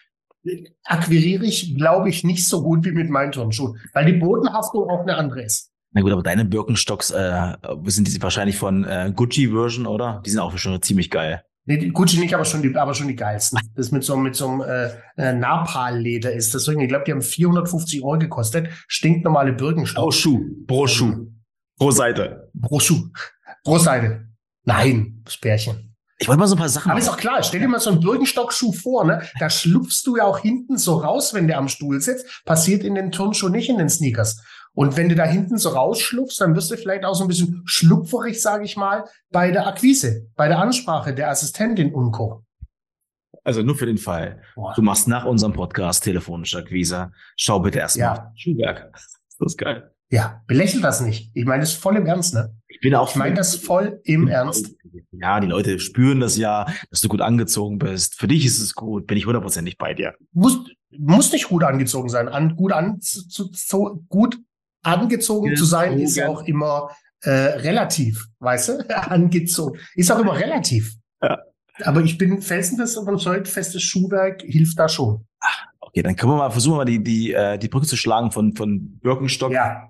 akquiriere 0.84 1.44
ich, 1.44 1.76
glaube 1.76 2.08
ich, 2.08 2.24
nicht 2.24 2.48
so 2.48 2.62
gut 2.62 2.84
wie 2.84 2.92
mit 2.92 3.10
meinen 3.10 3.32
Turnschuhen, 3.32 3.78
weil 3.92 4.06
die 4.06 4.18
Bodenhaftung 4.18 4.88
auch 4.88 5.02
eine 5.02 5.16
andere 5.16 5.42
ist. 5.42 5.70
Na 5.92 6.02
gut, 6.02 6.12
aber 6.12 6.22
deine 6.22 6.44
Birkenstocks 6.44 7.10
äh, 7.10 7.54
sind 7.86 8.08
die 8.08 8.22
wahrscheinlich 8.22 8.56
von 8.56 8.84
äh, 8.84 9.12
Gucci-Version, 9.14 9.86
oder? 9.86 10.22
Die 10.24 10.30
sind 10.30 10.40
auch 10.40 10.56
schon 10.58 10.80
ziemlich 10.82 11.10
geil. 11.10 11.42
Nee, 11.68 11.76
die 11.76 11.92
Gucci 11.92 12.18
nicht, 12.18 12.32
aber 12.32 12.46
schon 12.46 12.62
die, 12.62 12.74
aber 12.74 12.94
schon 12.94 13.08
die 13.08 13.14
geilsten. 13.14 13.60
Das 13.74 13.92
mit 13.92 14.02
so, 14.02 14.16
mit 14.16 14.34
so 14.34 14.48
einem 14.48 14.62
äh, 14.62 14.88
äh 15.18 15.34
Napal-Leder 15.34 16.32
ist. 16.32 16.54
Deswegen, 16.54 16.80
ich 16.80 16.88
glaube, 16.88 17.04
die 17.04 17.12
haben 17.12 17.20
450 17.20 18.02
Euro 18.02 18.18
gekostet. 18.18 18.70
Stinknormale 18.88 19.52
Birkenstock. 19.52 20.02
Pro 20.02 20.10
Schuh. 20.10 20.40
Pro 20.66 20.86
Schuh. 20.86 21.26
Pro 21.78 21.90
Seite. 21.90 22.50
Pro 22.58 22.80
Schuh. 22.80 23.10
Pro 23.64 23.76
Seite. 23.76 24.28
Nein, 24.64 25.20
das 25.26 25.36
Bärchen. 25.36 25.94
Ich 26.18 26.26
wollte 26.26 26.40
mal 26.40 26.46
so 26.46 26.56
ein 26.56 26.58
paar 26.58 26.70
Sachen. 26.70 26.90
Aber 26.90 26.98
ist 26.98 27.08
auch 27.10 27.18
klar, 27.18 27.42
stell 27.42 27.60
dir 27.60 27.68
mal 27.68 27.80
so 27.80 27.90
einen 27.90 28.00
Birkenstockschuh 28.00 28.72
vor, 28.72 29.04
ne? 29.04 29.22
Da 29.38 29.50
schlupfst 29.50 30.04
du 30.06 30.16
ja 30.16 30.24
auch 30.24 30.38
hinten 30.38 30.78
so 30.78 30.96
raus, 30.96 31.34
wenn 31.34 31.48
der 31.48 31.58
am 31.58 31.68
Stuhl 31.68 32.00
sitzt. 32.00 32.44
Passiert 32.46 32.82
in 32.82 32.94
den 32.94 33.12
Turnschuhen 33.12 33.52
nicht 33.52 33.68
in 33.68 33.76
den 33.76 33.90
Sneakers. 33.90 34.42
Und 34.78 34.96
wenn 34.96 35.08
du 35.08 35.16
da 35.16 35.24
hinten 35.24 35.58
so 35.58 35.70
rausschlupfst, 35.70 36.36
dann 36.40 36.54
wirst 36.54 36.70
du 36.70 36.76
vielleicht 36.76 37.04
auch 37.04 37.14
so 37.14 37.24
ein 37.24 37.26
bisschen 37.26 37.62
schlupferig, 37.64 38.40
sage 38.40 38.64
ich 38.64 38.76
mal, 38.76 39.06
bei 39.32 39.50
der 39.50 39.66
Akquise, 39.66 40.28
bei 40.36 40.46
der 40.46 40.60
Ansprache 40.60 41.12
der 41.12 41.30
Assistentin 41.30 41.92
und 41.92 42.12
Co. 42.12 42.44
Also 43.42 43.64
nur 43.64 43.74
für 43.74 43.86
den 43.86 43.98
Fall. 43.98 44.40
Boah. 44.54 44.74
Du 44.76 44.82
machst 44.82 45.08
nach 45.08 45.24
unserem 45.24 45.52
Podcast 45.52 46.04
telefonische 46.04 46.58
Akquise. 46.58 47.10
Schau 47.36 47.58
bitte 47.58 47.80
erstmal 47.80 48.18
Ja. 48.18 48.32
Schuhwerk. 48.36 48.92
Das 48.92 49.08
ist 49.40 49.58
geil. 49.58 49.90
Ja, 50.10 50.42
belächelt 50.46 50.84
das 50.84 51.00
nicht. 51.00 51.32
Ich 51.34 51.44
meine 51.44 51.62
das 51.62 51.72
voll 51.72 51.96
im 51.96 52.06
Ernst, 52.06 52.34
ne? 52.34 52.54
Ich 52.68 52.78
bin 52.78 52.94
auch 52.94 53.10
Ich 53.10 53.16
meine 53.16 53.34
das 53.34 53.56
voll 53.56 54.00
im 54.04 54.28
Ernst. 54.28 54.76
Ja, 55.10 55.40
die 55.40 55.48
Leute 55.48 55.80
spüren 55.80 56.20
das 56.20 56.36
ja, 56.36 56.66
dass 56.90 57.00
du 57.00 57.08
gut 57.08 57.20
angezogen 57.20 57.78
bist. 57.78 58.14
Für 58.14 58.28
dich 58.28 58.46
ist 58.46 58.60
es 58.60 58.76
gut. 58.76 59.08
Bin 59.08 59.18
ich 59.18 59.26
hundertprozentig 59.26 59.76
bei 59.76 59.92
dir. 59.92 60.14
Muss, 60.32 60.56
muss 60.96 61.32
nicht 61.32 61.48
gut 61.48 61.64
angezogen 61.64 62.08
sein. 62.08 62.28
An, 62.28 62.54
gut, 62.54 62.70
an, 62.70 63.00
zu, 63.00 63.48
zu, 63.50 64.04
gut 64.08 64.38
angezogen 64.82 65.56
zu 65.56 65.64
sein 65.64 65.98
ist 65.98 66.20
auch 66.22 66.42
immer 66.44 66.90
äh, 67.22 67.30
relativ, 67.30 68.26
weißt 68.38 68.68
du? 68.68 68.90
angezogen. 69.10 69.78
Ist 69.94 70.10
auch 70.10 70.18
immer 70.18 70.36
relativ. 70.36 70.94
Ja. 71.22 71.38
Aber 71.84 72.00
ich 72.02 72.18
bin 72.18 72.42
felsenfest 72.42 72.96
überzeugt, 72.96 73.48
festes 73.48 73.82
Schuhwerk 73.82 74.42
hilft 74.42 74.78
da 74.78 74.88
schon. 74.88 75.26
Okay, 75.80 76.02
dann 76.02 76.16
können 76.16 76.32
wir 76.32 76.36
mal 76.36 76.50
versuchen, 76.50 76.76
mal 76.76 76.84
die, 76.84 77.02
die, 77.02 77.32
äh, 77.32 77.58
die 77.58 77.68
Brücke 77.68 77.86
zu 77.86 77.96
schlagen 77.96 78.30
von, 78.30 78.54
von 78.54 78.98
Birkenstock. 78.98 79.52
Ja, 79.52 79.88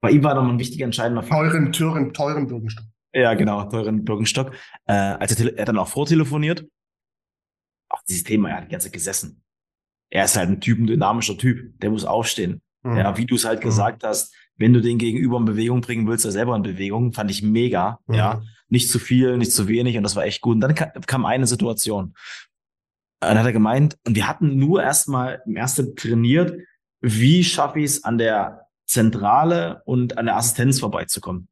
Bei 0.00 0.10
ihm 0.10 0.24
war 0.24 0.34
nochmal 0.34 0.52
ein 0.52 0.58
wichtiger 0.58 0.84
entscheidender 0.84 1.22
Faktor. 1.22 1.50
teuren, 1.50 1.72
teuren, 1.72 2.12
teuren 2.12 2.46
Birkenstock. 2.46 2.84
Ja, 3.14 3.34
genau, 3.34 3.64
teuren 3.64 4.04
Birkenstock. 4.04 4.54
Äh, 4.86 4.92
als 4.92 5.38
er, 5.38 5.54
er 5.54 5.62
hat 5.62 5.68
dann 5.68 5.78
auch 5.78 5.88
vortelefoniert. 5.88 6.66
Auch 7.90 8.02
dieses 8.08 8.24
Thema, 8.24 8.50
er 8.50 8.56
hat 8.56 8.64
die 8.64 8.70
ganze 8.70 8.86
Zeit 8.88 8.94
gesessen. 8.94 9.42
Er 10.10 10.24
ist 10.24 10.36
halt 10.36 10.48
ein 10.48 10.60
Typ, 10.60 10.78
ein 10.78 10.86
dynamischer 10.86 11.36
Typ. 11.36 11.78
Der 11.80 11.90
muss 11.90 12.04
aufstehen. 12.04 12.60
Mhm. 12.92 12.96
Ja, 12.98 13.16
wie 13.16 13.26
du 13.26 13.34
es 13.36 13.44
halt 13.44 13.60
Mhm. 13.60 13.64
gesagt 13.64 14.04
hast, 14.04 14.34
wenn 14.56 14.72
du 14.72 14.80
den 14.80 14.98
Gegenüber 14.98 15.38
in 15.38 15.44
Bewegung 15.44 15.80
bringen 15.80 16.06
willst, 16.08 16.24
er 16.24 16.32
selber 16.32 16.56
in 16.56 16.62
Bewegung, 16.62 17.12
fand 17.12 17.30
ich 17.30 17.42
mega. 17.42 18.00
Mhm. 18.06 18.14
Ja, 18.14 18.42
nicht 18.68 18.90
zu 18.90 18.98
viel, 18.98 19.38
nicht 19.38 19.52
zu 19.52 19.68
wenig 19.68 19.96
und 19.96 20.02
das 20.02 20.16
war 20.16 20.24
echt 20.24 20.40
gut. 20.40 20.54
Und 20.56 20.60
dann 20.60 20.74
ka- 20.74 20.92
kam 21.06 21.24
eine 21.24 21.46
Situation. 21.46 22.14
Dann 23.20 23.38
hat 23.38 23.46
er 23.46 23.52
gemeint, 23.52 23.98
und 24.06 24.14
wir 24.14 24.28
hatten 24.28 24.58
nur 24.58 24.82
erstmal 24.82 25.42
im 25.46 25.56
ersten 25.56 25.96
trainiert, 25.96 26.56
wie 27.00 27.42
schaffe 27.44 27.78
ich 27.80 27.84
es 27.86 28.04
an 28.04 28.18
der 28.18 28.66
Zentrale 28.86 29.82
und 29.86 30.18
an 30.18 30.26
der 30.26 30.36
Assistenz 30.36 30.80
vorbeizukommen. 30.80 31.48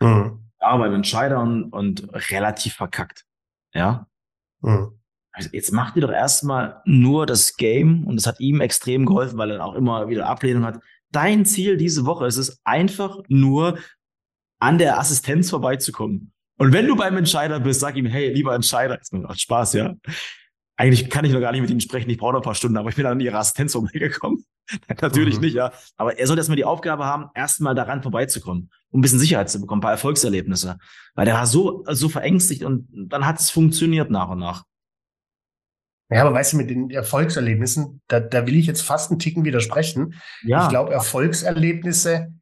Mhm. 0.00 0.50
Ja, 0.60 0.76
beim 0.76 0.94
Entscheider 0.94 1.40
und, 1.40 1.70
und 1.72 2.08
relativ 2.30 2.74
verkackt. 2.74 3.24
Ja. 3.74 4.06
Mhm. 4.62 4.98
Also 5.36 5.50
jetzt 5.52 5.70
macht 5.70 5.96
ihr 5.96 6.02
doch 6.02 6.10
erstmal 6.10 6.80
nur 6.86 7.26
das 7.26 7.56
Game 7.56 8.04
und 8.06 8.16
das 8.16 8.26
hat 8.26 8.40
ihm 8.40 8.62
extrem 8.62 9.04
geholfen, 9.04 9.36
weil 9.36 9.50
er 9.50 9.62
auch 9.64 9.74
immer 9.74 10.08
wieder 10.08 10.26
Ablehnung 10.26 10.64
hat. 10.64 10.80
Dein 11.12 11.44
Ziel 11.44 11.76
diese 11.76 12.06
Woche 12.06 12.26
ist 12.26 12.38
es 12.38 12.58
einfach 12.64 13.18
nur 13.28 13.78
an 14.58 14.78
der 14.78 14.98
Assistenz 14.98 15.50
vorbeizukommen. 15.50 16.32
Und 16.56 16.72
wenn 16.72 16.86
du 16.86 16.96
beim 16.96 17.18
Entscheider 17.18 17.60
bist, 17.60 17.80
sag 17.80 17.96
ihm, 17.96 18.06
hey, 18.06 18.32
lieber 18.32 18.54
Entscheider, 18.54 18.94
jetzt 18.94 19.12
macht 19.12 19.38
Spaß, 19.38 19.74
ja. 19.74 19.94
Eigentlich 20.78 21.10
kann 21.10 21.26
ich 21.26 21.32
noch 21.32 21.40
gar 21.40 21.52
nicht 21.52 21.60
mit 21.60 21.70
ihm 21.70 21.80
sprechen, 21.80 22.08
ich 22.08 22.16
brauche 22.16 22.32
noch 22.32 22.40
ein 22.40 22.44
paar 22.44 22.54
Stunden, 22.54 22.78
aber 22.78 22.88
ich 22.88 22.96
bin 22.96 23.04
dann 23.04 23.12
an 23.12 23.20
ihre 23.20 23.36
Assistenz 23.36 23.72
vorbeigekommen. 23.72 24.42
Natürlich 25.00 25.36
Mhm. 25.36 25.40
nicht, 25.42 25.54
ja. 25.54 25.70
Aber 25.98 26.18
er 26.18 26.26
sollte 26.26 26.40
erstmal 26.40 26.56
die 26.56 26.64
Aufgabe 26.64 27.04
haben, 27.04 27.26
erstmal 27.34 27.74
daran 27.74 28.02
vorbeizukommen, 28.02 28.70
um 28.90 29.00
ein 29.00 29.02
bisschen 29.02 29.18
Sicherheit 29.18 29.50
zu 29.50 29.60
bekommen, 29.60 29.80
ein 29.80 29.82
paar 29.82 29.92
Erfolgserlebnisse. 29.92 30.78
Weil 31.14 31.26
der 31.26 31.34
war 31.34 31.46
so, 31.46 31.84
so 31.90 32.08
verängstigt 32.08 32.64
und 32.64 32.88
dann 32.90 33.26
hat 33.26 33.38
es 33.38 33.50
funktioniert 33.50 34.10
nach 34.10 34.30
und 34.30 34.38
nach. 34.38 34.64
Ja, 36.08 36.22
aber 36.22 36.34
weißt 36.34 36.52
du, 36.52 36.56
mit 36.58 36.70
den 36.70 36.90
Erfolgserlebnissen, 36.90 38.00
da, 38.06 38.20
da 38.20 38.46
will 38.46 38.56
ich 38.56 38.66
jetzt 38.66 38.82
fast 38.82 39.10
einen 39.10 39.18
Ticken 39.18 39.44
widersprechen. 39.44 40.14
Ja. 40.44 40.64
Ich 40.64 40.68
glaube, 40.68 40.92
Erfolgserlebnisse 40.92 42.32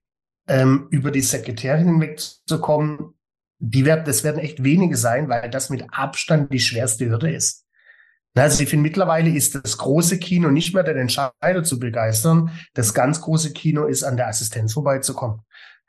ähm, 0.48 0.88
über 0.90 1.10
die 1.10 1.22
Sekretärin 1.22 1.86
hinwegzukommen, 1.86 3.14
die 3.58 3.86
werden, 3.86 4.04
das 4.04 4.24
werden 4.24 4.38
echt 4.38 4.62
wenige 4.62 4.96
sein, 4.96 5.28
weil 5.28 5.48
das 5.48 5.70
mit 5.70 5.86
Abstand 5.90 6.52
die 6.52 6.60
schwerste 6.60 7.08
Hürde 7.08 7.30
ist. 7.30 7.64
Also 8.36 8.62
ich 8.64 8.68
finde, 8.68 8.82
mittlerweile 8.82 9.30
ist 9.30 9.54
das 9.54 9.78
große 9.78 10.18
Kino 10.18 10.50
nicht 10.50 10.74
mehr 10.74 10.82
den 10.82 10.96
Entscheider 10.96 11.62
zu 11.62 11.78
begeistern. 11.78 12.50
Das 12.74 12.92
ganz 12.92 13.20
große 13.20 13.52
Kino 13.52 13.86
ist, 13.86 14.02
an 14.02 14.16
der 14.16 14.28
Assistenz 14.28 14.72
vorbeizukommen. 14.72 15.40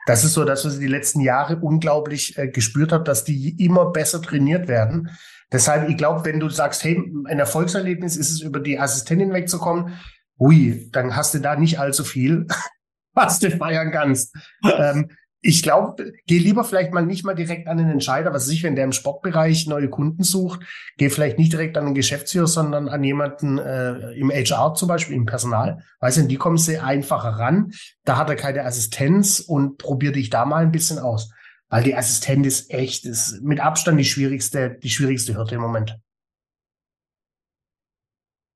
Das 0.05 0.23
ist 0.23 0.33
so 0.33 0.45
das, 0.45 0.63
was 0.63 0.75
ich 0.75 0.79
die 0.79 0.87
letzten 0.87 1.21
Jahre 1.21 1.57
unglaublich 1.57 2.37
äh, 2.37 2.47
gespürt 2.47 2.91
habe, 2.91 3.03
dass 3.03 3.23
die 3.23 3.63
immer 3.63 3.87
besser 3.87 4.21
trainiert 4.21 4.67
werden. 4.67 5.09
Deshalb, 5.51 5.89
ich 5.89 5.97
glaube, 5.97 6.25
wenn 6.25 6.39
du 6.39 6.49
sagst, 6.49 6.83
hey, 6.83 7.01
ein 7.25 7.39
Erfolgserlebnis 7.39 8.17
ist 8.17 8.31
es, 8.31 8.41
über 8.41 8.59
die 8.59 8.79
Assistentin 8.79 9.33
wegzukommen, 9.33 9.93
ui, 10.39 10.89
dann 10.91 11.15
hast 11.15 11.33
du 11.33 11.39
da 11.39 11.55
nicht 11.55 11.79
allzu 11.79 12.03
viel, 12.03 12.47
was 13.13 13.39
du 13.39 13.51
feiern 13.51 13.91
kannst. 13.91 14.35
ähm, 14.77 15.09
ich 15.47 15.61
glaube, 15.61 16.13
geh 16.25 16.39
lieber 16.39 16.63
vielleicht 16.63 16.91
mal 16.91 17.05
nicht 17.05 17.23
mal 17.23 17.35
direkt 17.35 17.67
an 17.67 17.77
den 17.77 17.87
Entscheider, 17.87 18.33
was 18.33 18.47
weiß 18.47 18.53
ich, 18.53 18.63
wenn 18.63 18.75
der 18.75 18.85
im 18.85 18.91
Sportbereich 18.91 19.67
neue 19.67 19.89
Kunden 19.89 20.23
sucht, 20.23 20.61
geh 20.97 21.11
vielleicht 21.11 21.37
nicht 21.37 21.53
direkt 21.53 21.77
an 21.77 21.85
den 21.85 21.93
Geschäftsführer, 21.93 22.47
sondern 22.47 22.89
an 22.89 23.03
jemanden 23.03 23.59
äh, 23.59 24.13
im 24.13 24.31
HR 24.31 24.73
zum 24.73 24.87
Beispiel, 24.87 25.15
im 25.15 25.27
Personal. 25.27 25.83
Weißt 25.99 26.17
du, 26.17 26.23
die 26.23 26.37
kommen 26.37 26.57
sehr 26.57 26.83
einfacher 26.83 27.29
ran. 27.29 27.71
Da 28.05 28.17
hat 28.17 28.29
er 28.29 28.35
keine 28.35 28.65
Assistenz 28.65 29.39
und 29.39 29.77
probier 29.77 30.11
dich 30.11 30.31
da 30.31 30.45
mal 30.45 30.63
ein 30.63 30.71
bisschen 30.71 30.97
aus. 30.97 31.29
Weil 31.75 31.83
die 31.83 31.93
Assistenz 31.93 32.47
ist 32.47 32.71
echt, 32.71 33.03
ist 33.03 33.41
mit 33.41 33.59
Abstand 33.59 33.99
die 33.99 34.05
schwierigste, 34.05 34.79
die 34.81 34.89
schwierigste 34.89 35.35
Hürde 35.35 35.55
im 35.55 35.61
Moment. 35.61 35.99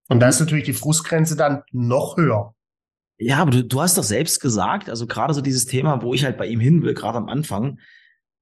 Und 0.07 0.21
da 0.21 0.29
ist 0.29 0.39
natürlich 0.39 0.63
die 0.63 0.71
Frustgrenze 0.71 1.35
dann 1.35 1.63
noch 1.73 2.15
höher. 2.15 2.55
Ja, 3.17 3.39
aber 3.39 3.51
du, 3.51 3.65
du 3.65 3.81
hast 3.81 3.97
doch 3.97 4.05
selbst 4.05 4.39
gesagt, 4.39 4.89
also 4.89 5.05
gerade 5.05 5.33
so 5.33 5.41
dieses 5.41 5.65
Thema, 5.65 6.01
wo 6.01 6.13
ich 6.13 6.23
halt 6.23 6.38
bei 6.38 6.47
ihm 6.47 6.61
hin 6.61 6.81
will, 6.81 6.93
gerade 6.93 7.17
am 7.17 7.27
Anfang. 7.27 7.79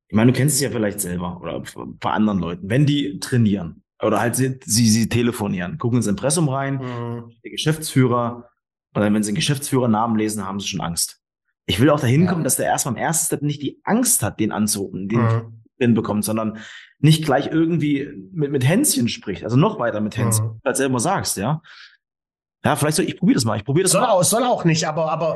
Ich 0.10 0.16
meine, 0.16 0.32
du 0.32 0.38
kennst 0.38 0.58
es 0.58 0.62
ja 0.62 0.70
vielleicht 0.70 1.02
selber 1.02 1.42
oder 1.42 1.64
bei 2.00 2.12
anderen 2.12 2.38
Leuten, 2.38 2.70
wenn 2.70 2.86
die 2.86 3.20
trainieren 3.20 3.84
oder 4.00 4.20
halt 4.20 4.36
sie, 4.36 4.60
sie, 4.64 4.88
sie 4.88 5.10
telefonieren, 5.10 5.80
gucken 5.80 5.98
ins 5.98 6.06
Impressum 6.06 6.50
rein, 6.50 6.76
Mhm. 6.76 7.32
der 7.44 7.50
Geschäftsführer, 7.50 8.48
und 8.94 9.02
dann, 9.02 9.12
wenn 9.16 9.24
sie 9.24 9.32
den 9.32 9.38
Geschäftsführernamen 9.38 10.20
lesen, 10.20 10.46
haben 10.46 10.60
sie 10.60 10.68
schon 10.68 10.82
Angst. 10.82 11.17
Ich 11.68 11.80
will 11.80 11.90
auch 11.92 12.00
dahin 12.00 12.24
Ja. 12.24 12.32
kommen, 12.32 12.44
dass 12.44 12.56
der 12.56 12.66
erstmal 12.66 12.96
im 12.96 13.00
ersten 13.02 13.26
Step 13.28 13.42
nicht 13.44 13.62
die 13.62 13.80
Angst 13.84 14.24
hat, 14.24 14.40
den 14.40 14.52
anzurufen, 14.52 15.08
den 15.10 15.22
Mhm. 15.22 15.64
hinbekommt, 15.78 16.24
sondern 16.26 16.58
nicht 17.00 17.24
gleich 17.24 17.48
irgendwie 17.52 18.10
mit, 18.32 18.52
mit 18.52 18.68
Hänschen 18.68 19.08
spricht, 19.10 19.44
also 19.44 19.58
noch 19.58 19.78
weiter 19.78 20.02
mit 20.02 20.18
Hänschen, 20.18 20.46
Mhm. 20.46 20.50
du 20.56 20.66
halt 20.66 20.78
selber 20.78 21.00
sagst, 21.00 21.38
ja. 21.38 21.62
Ja, 22.66 22.76
vielleicht 22.76 22.98
soll 22.98 23.06
ich 23.06 23.18
probiere 23.18 23.36
das 23.36 23.46
mal. 23.46 23.56
Ich 23.58 23.64
probiere 23.64 23.84
das 23.84 23.92
Soll 23.92 24.02
mal. 24.02 24.10
auch, 24.10 24.24
soll 24.24 24.44
auch 24.44 24.66
nicht, 24.66 24.86
aber, 24.88 25.12
aber 25.12 25.36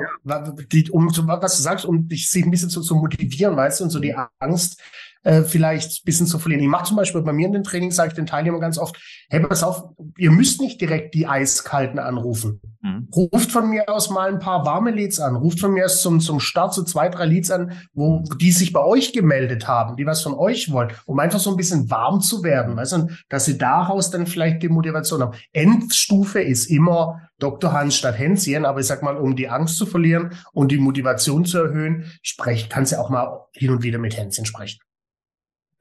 die, 0.71 0.89
um 0.89 1.09
so 1.11 1.27
was 1.27 1.55
du 1.57 1.61
sagst, 1.61 1.85
um 1.85 2.07
dich 2.07 2.29
sich 2.29 2.43
ein 2.43 2.49
bisschen 2.51 2.69
zu, 2.69 2.81
zu 2.81 2.95
motivieren, 2.95 3.55
weißt 3.55 3.79
du, 3.79 3.83
und 3.85 3.89
so 3.91 3.99
die 3.99 4.15
Angst 4.39 4.81
äh, 5.23 5.43
vielleicht 5.43 6.01
ein 6.01 6.05
bisschen 6.05 6.25
zu 6.25 6.39
verlieren. 6.39 6.63
Ich 6.63 6.69
mache 6.69 6.85
zum 6.85 6.97
Beispiel 6.97 7.21
bei 7.21 7.31
mir 7.31 7.45
in 7.45 7.53
den 7.53 7.63
Trainings, 7.63 7.95
sage 7.95 8.09
ich 8.09 8.15
den 8.15 8.25
Teilnehmern 8.25 8.59
ganz 8.59 8.79
oft, 8.79 8.99
hey, 9.29 9.39
pass 9.39 9.61
auf, 9.63 9.83
ihr 10.17 10.31
müsst 10.31 10.59
nicht 10.61 10.81
direkt 10.81 11.13
die 11.13 11.27
Eiskalten 11.27 11.99
anrufen. 11.99 12.59
Mhm. 12.81 13.00
Ruft 13.15 13.51
von 13.51 13.69
mir 13.69 13.89
aus 13.89 14.09
mal 14.09 14.29
ein 14.29 14.39
paar 14.39 14.65
warme 14.65 14.91
Leads 14.91 15.19
an. 15.19 15.35
Ruft 15.35 15.59
von 15.59 15.71
mir 15.71 15.85
aus 15.85 16.01
zum, 16.01 16.19
zum 16.19 16.39
Start 16.39 16.73
so 16.73 16.83
zwei, 16.83 17.09
drei 17.09 17.25
Leads 17.25 17.51
an, 17.51 17.73
wo 17.93 18.23
die 18.39 18.51
sich 18.51 18.73
bei 18.73 18.83
euch 18.83 19.13
gemeldet 19.13 19.67
haben, 19.67 19.97
die 19.97 20.05
was 20.05 20.21
von 20.21 20.33
euch 20.33 20.71
wollen, 20.71 20.91
um 21.05 21.19
einfach 21.19 21.39
so 21.39 21.51
ein 21.51 21.57
bisschen 21.57 21.89
warm 21.89 22.21
zu 22.21 22.43
werden, 22.43 22.75
weißt 22.75 22.91
du, 22.93 22.95
und 22.97 23.25
dass 23.29 23.45
sie 23.45 23.57
daraus 23.57 24.11
dann 24.11 24.27
vielleicht 24.27 24.63
die 24.63 24.69
Motivation 24.69 25.21
haben. 25.21 25.37
Endstufe 25.53 26.41
ist 26.41 26.67
immer 26.67 27.21
Dr. 27.39 27.73
Hans 27.73 27.95
statt 27.95 28.17
Hänschen, 28.17 28.65
aber 28.65 28.79
ich 28.79 28.87
sag 28.87 29.03
mal, 29.03 29.17
um 29.17 29.35
die 29.35 29.49
Angst 29.49 29.77
zu 29.77 29.85
verlieren 29.85 30.33
und 30.53 30.71
die 30.71 30.77
Motivation 30.77 31.45
zu 31.45 31.57
erhöhen, 31.57 32.05
sprecht, 32.21 32.69
kannst 32.69 32.91
du 32.91 32.99
auch 32.99 33.09
mal 33.09 33.45
hin 33.53 33.71
und 33.71 33.83
wieder 33.83 33.97
mit 33.97 34.15
Hänschen 34.15 34.45
sprechen. 34.45 34.79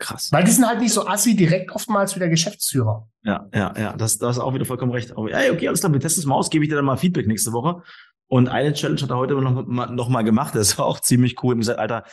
Krass. 0.01 0.33
Weil 0.33 0.43
die 0.45 0.51
sind 0.51 0.67
halt 0.67 0.81
nicht 0.81 0.93
so 0.93 1.07
assi 1.07 1.37
direkt 1.37 1.71
oftmals 1.73 2.17
wie 2.17 2.19
der 2.19 2.29
Geschäftsführer. 2.31 3.07
Ja, 3.23 3.49
ja, 3.55 3.73
ja, 3.79 3.93
das, 3.97 4.19
das 4.19 4.37
ist 4.39 4.43
auch 4.43 4.53
wieder 4.55 4.65
vollkommen 4.65 4.91
recht. 4.93 5.13
Aber, 5.17 5.31
ey, 5.31 5.51
okay, 5.51 5.69
alles 5.69 5.81
klar, 5.81 5.93
wir 5.93 6.01
testen 6.01 6.23
es 6.23 6.27
mal 6.27 6.35
aus, 6.35 6.51
gebe 6.51 6.65
ich 6.65 6.71
dir 6.71 6.77
dann 6.77 6.85
mal 6.87 6.97
Feedback 6.97 7.27
nächste 7.29 7.53
Woche. 7.53 7.83
Und 8.27 8.49
eine 8.49 8.73
Challenge 8.73 9.01
hat 9.03 9.11
er 9.11 9.17
heute 9.17 9.35
noch 9.35 9.67
mal, 9.67 9.87
noch 9.91 10.09
mal 10.09 10.23
gemacht, 10.23 10.55
das 10.55 10.77
war 10.79 10.87
auch 10.87 11.01
ziemlich 11.01 11.43
cool. 11.43 11.55
Ich 11.55 11.61
gesagt, 11.61 11.79
Alter, 11.79 12.05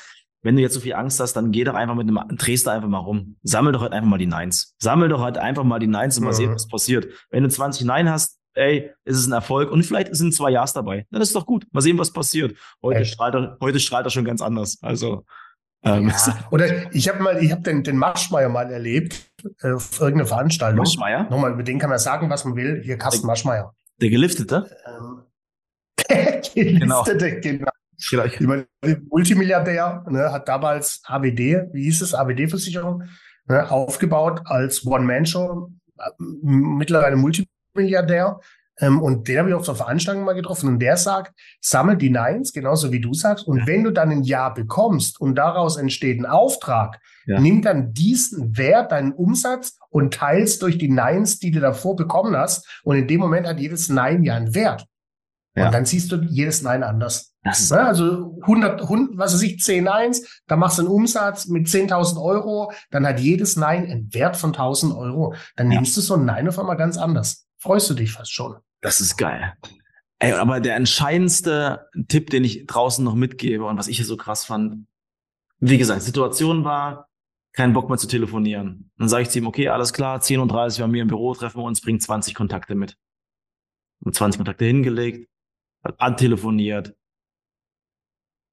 wenn 0.43 0.55
du 0.55 0.61
jetzt 0.61 0.73
so 0.73 0.79
viel 0.79 0.93
Angst 0.93 1.19
hast, 1.19 1.33
dann 1.33 1.51
geh 1.51 1.63
doch 1.63 1.73
einfach 1.75 1.95
mit 1.95 2.07
einem, 2.07 2.19
drehst 2.37 2.67
du 2.67 2.71
einfach 2.71 2.87
mal 2.89 2.99
rum. 2.99 3.37
Sammel 3.43 3.71
doch 3.73 3.81
halt 3.81 3.93
einfach 3.93 4.09
mal 4.09 4.17
die 4.19 4.27
Nines. 4.27 4.75
Sammel 4.79 5.09
doch 5.09 5.21
halt 5.21 5.37
einfach 5.37 5.63
mal 5.63 5.79
die 5.79 5.87
Nines 5.87 6.17
und 6.17 6.23
mal 6.25 6.31
Mhm. 6.31 6.35
sehen, 6.35 6.53
was 6.53 6.67
passiert. 6.67 7.07
Wenn 7.31 7.43
du 7.43 7.49
20 7.49 7.85
Nein 7.85 8.09
hast, 8.09 8.37
ey, 8.53 8.91
ist 9.05 9.17
es 9.17 9.27
ein 9.27 9.31
Erfolg 9.33 9.71
und 9.71 9.83
vielleicht 9.85 10.15
sind 10.15 10.33
zwei 10.33 10.49
Ja's 10.51 10.73
dabei. 10.73 11.05
Dann 11.11 11.21
ist 11.21 11.35
doch 11.35 11.45
gut. 11.45 11.65
Mal 11.71 11.81
sehen, 11.81 11.97
was 11.97 12.11
passiert. 12.11 12.57
Heute 12.81 12.99
Echt? 13.01 13.13
strahlt 13.13 13.35
er, 13.35 13.57
heute 13.61 13.79
strahlt 13.79 14.05
er 14.05 14.09
schon 14.09 14.25
ganz 14.25 14.41
anders. 14.41 14.79
Also, 14.81 15.23
ähm, 15.83 16.09
Ja. 16.09 16.47
Oder 16.51 16.93
ich 16.93 17.07
habe 17.09 17.21
mal, 17.21 17.43
ich 17.43 17.51
habe 17.51 17.61
den, 17.61 17.83
den 17.83 17.97
Maschmeier 17.97 18.49
mal 18.49 18.71
erlebt 18.71 19.29
äh, 19.61 19.71
auf 19.71 19.99
irgendeiner 19.99 20.27
Veranstaltung. 20.27 20.79
Maschmeyer, 20.79 21.29
Nochmal, 21.29 21.53
über 21.53 21.63
den 21.63 21.79
kann 21.79 21.89
man 21.89 21.99
sagen, 21.99 22.29
was 22.29 22.45
man 22.45 22.55
will. 22.55 22.81
Hier 22.83 22.97
Carsten 22.97 23.27
Maschmeier. 23.27 23.73
der 24.01 24.09
Geliftete. 24.09 24.69
Ähm, 24.85 25.23
gelistete, 26.53 27.39
genau. 27.41 27.69
Genau. 28.09 28.25
Ich 28.25 28.39
meine, 28.41 28.67
Multimilliardär, 29.09 30.05
ne, 30.09 30.31
hat 30.31 30.47
damals 30.47 31.01
AWD, 31.05 31.73
wie 31.73 31.83
hieß 31.85 32.01
es, 32.01 32.13
AWD-Versicherung, 32.13 33.03
ne, 33.47 33.69
aufgebaut 33.71 34.41
als 34.45 34.85
One-Man-Show, 34.85 35.71
äh, 35.97 36.09
mittlerweile 36.19 37.15
Multimilliardär, 37.15 38.39
Ähm, 38.79 39.01
und 39.01 39.27
den 39.27 39.39
habe 39.39 39.49
ich 39.49 39.55
auf 39.55 39.65
der 39.65 39.75
Veranstaltung 39.75 40.23
mal 40.23 40.33
getroffen. 40.33 40.69
Und 40.69 40.79
der 40.79 40.97
sagt, 40.97 41.33
sammel 41.61 41.97
die 41.97 42.09
Nines, 42.09 42.53
genauso 42.53 42.91
wie 42.91 43.01
du 43.01 43.13
sagst. 43.13 43.47
Und 43.47 43.59
ja. 43.59 43.67
wenn 43.67 43.83
du 43.83 43.91
dann 43.91 44.11
ein 44.11 44.23
Ja 44.23 44.49
bekommst 44.49 45.19
und 45.19 45.35
daraus 45.35 45.77
entsteht 45.77 46.19
ein 46.19 46.25
Auftrag, 46.25 46.99
ja. 47.25 47.39
nimm 47.39 47.61
dann 47.61 47.93
diesen 47.93 48.57
Wert, 48.57 48.91
deinen 48.91 49.13
Umsatz 49.13 49.77
und 49.89 50.13
teils 50.13 50.59
durch 50.59 50.77
die 50.77 50.89
Nines, 50.89 51.39
die 51.39 51.51
du 51.51 51.59
davor 51.59 51.95
bekommen 51.95 52.35
hast. 52.35 52.81
Und 52.83 52.97
in 52.97 53.07
dem 53.07 53.19
Moment 53.19 53.47
hat 53.47 53.59
jedes 53.59 53.89
Nein 53.89 54.23
ja 54.23 54.35
einen 54.35 54.53
Wert. 54.53 54.85
Ja. 55.55 55.65
Und 55.65 55.73
dann 55.73 55.85
siehst 55.85 56.11
du 56.11 56.17
jedes 56.17 56.61
Nein 56.61 56.83
anders. 56.83 57.33
Ja, 57.43 57.87
also 57.87 58.37
100, 58.41 58.81
100, 58.81 59.17
was 59.17 59.33
weiß 59.33 59.41
ich, 59.41 59.59
10 59.59 59.85
Neins, 59.85 60.41
da 60.47 60.55
machst 60.55 60.77
du 60.77 60.83
einen 60.83 60.91
Umsatz 60.91 61.47
mit 61.47 61.67
10.000 61.67 62.21
Euro, 62.21 62.71
dann 62.91 63.07
hat 63.07 63.19
jedes 63.19 63.55
Nein 63.55 63.89
einen 63.89 64.13
Wert 64.13 64.35
von 64.35 64.53
1.000 64.53 64.95
Euro. 64.95 65.33
Dann 65.55 65.69
nimmst 65.69 65.95
du 65.97 66.01
so 66.01 66.15
ein 66.15 66.25
Nein 66.25 66.47
auf 66.47 66.59
einmal 66.59 66.77
ganz 66.77 66.97
anders. 66.97 67.47
Freust 67.57 67.89
du 67.89 67.95
dich 67.95 68.11
fast 68.11 68.31
schon. 68.31 68.57
Das 68.81 69.01
ist 69.01 69.17
geil. 69.17 69.55
Ey, 70.19 70.33
aber 70.33 70.59
der 70.59 70.75
entscheidendste 70.75 71.87
Tipp, 72.07 72.29
den 72.29 72.43
ich 72.43 72.65
draußen 72.65 73.03
noch 73.03 73.15
mitgebe 73.15 73.65
und 73.65 73.77
was 73.77 73.87
ich 73.87 73.97
hier 73.97 74.05
so 74.05 74.17
krass 74.17 74.45
fand, 74.45 74.87
wie 75.59 75.77
gesagt, 75.77 76.01
Situation 76.01 76.63
war, 76.63 77.09
keinen 77.53 77.73
Bock 77.73 77.89
mehr 77.89 77.97
zu 77.97 78.07
telefonieren. 78.07 78.91
Dann 78.97 79.09
sage 79.09 79.23
ich 79.23 79.29
zu 79.29 79.39
ihm, 79.39 79.47
okay, 79.47 79.69
alles 79.69 79.93
klar, 79.93 80.19
10.30 80.19 80.79
Uhr 80.79 80.85
bei 80.85 80.91
mir 80.91 81.01
im 81.01 81.07
Büro, 81.07 81.33
treffen 81.33 81.59
wir 81.59 81.63
uns, 81.63 81.81
bring 81.81 81.99
20 81.99 82.35
Kontakte 82.35 82.75
mit. 82.75 82.97
Und 83.99 84.15
20 84.15 84.37
Kontakte 84.37 84.65
hingelegt, 84.65 85.29
hat 85.83 85.99
antelefoniert, 85.99 86.95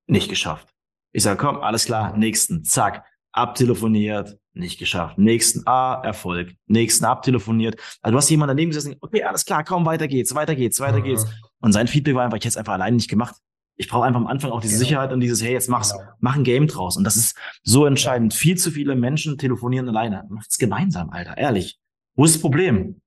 nicht 0.06 0.28
geschafft. 0.28 0.74
Ich 1.12 1.22
sage, 1.22 1.38
komm, 1.38 1.58
alles 1.58 1.84
klar, 1.84 2.16
nächsten, 2.16 2.64
zack, 2.64 3.04
abtelefoniert, 3.34 4.38
nicht 4.52 4.78
geschafft. 4.78 5.18
Nächsten, 5.18 5.66
ah, 5.66 6.00
Erfolg. 6.02 6.54
Nächsten 6.66 7.04
abtelefoniert. 7.04 7.76
Also 8.00 8.12
du 8.12 8.18
hast 8.18 8.30
jemanden 8.30 8.56
daneben 8.56 8.70
gesessen, 8.70 8.96
okay, 9.00 9.24
alles 9.24 9.44
klar, 9.44 9.64
komm, 9.64 9.84
weiter 9.84 10.06
geht's, 10.08 10.34
weiter 10.34 10.54
geht's, 10.54 10.80
weiter 10.80 11.00
mhm. 11.00 11.04
geht's. 11.04 11.26
Und 11.60 11.72
sein 11.72 11.88
Feedback 11.88 12.14
war 12.14 12.24
einfach, 12.24 12.36
ich 12.38 12.44
hätte 12.44 12.50
es 12.50 12.56
einfach 12.56 12.74
alleine 12.74 12.96
nicht 12.96 13.10
gemacht. 13.10 13.34
Ich 13.76 13.88
brauche 13.88 14.04
einfach 14.04 14.20
am 14.20 14.28
Anfang 14.28 14.52
auch 14.52 14.60
diese 14.60 14.74
genau. 14.74 14.84
Sicherheit 14.84 15.12
und 15.12 15.18
dieses, 15.18 15.42
hey, 15.42 15.52
jetzt 15.52 15.68
mach's, 15.68 15.90
genau. 15.90 16.04
mach 16.20 16.36
ein 16.36 16.44
Game 16.44 16.68
draus. 16.68 16.96
Und 16.96 17.02
das 17.02 17.16
ist 17.16 17.36
so 17.64 17.86
entscheidend. 17.86 18.32
Ja. 18.32 18.38
Viel 18.38 18.56
zu 18.56 18.70
viele 18.70 18.94
Menschen 18.94 19.36
telefonieren 19.36 19.88
alleine. 19.88 20.24
Macht's 20.30 20.58
gemeinsam, 20.58 21.10
Alter, 21.10 21.36
ehrlich. 21.36 21.78
Wo 22.14 22.24
ist 22.24 22.36
das 22.36 22.40
Problem? 22.40 23.00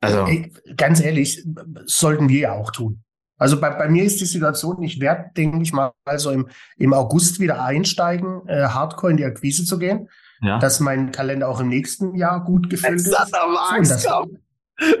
Also. 0.00 0.24
Ey, 0.24 0.52
ganz 0.76 1.00
ehrlich, 1.00 1.46
sollten 1.84 2.28
wir 2.28 2.40
ja 2.40 2.52
auch 2.54 2.72
tun. 2.72 3.04
Also 3.40 3.58
bei, 3.58 3.70
bei 3.70 3.88
mir 3.88 4.04
ist 4.04 4.20
die 4.20 4.26
Situation, 4.26 4.82
ich 4.82 5.00
werde, 5.00 5.30
denke 5.34 5.62
ich 5.62 5.72
mal, 5.72 5.92
also 6.04 6.30
im, 6.30 6.48
im 6.76 6.92
August 6.92 7.40
wieder 7.40 7.64
einsteigen, 7.64 8.46
äh, 8.46 8.64
hardcore 8.64 9.12
in 9.12 9.16
die 9.16 9.24
Akquise 9.24 9.64
zu 9.64 9.78
gehen. 9.78 10.08
Ja. 10.42 10.58
Dass 10.58 10.78
mein 10.78 11.10
Kalender 11.10 11.48
auch 11.48 11.60
im 11.60 11.68
nächsten 11.68 12.14
Jahr 12.14 12.44
gut 12.44 12.70
gefüllt 12.70 13.00
ist. 13.00 13.14
Angst 13.14 14.06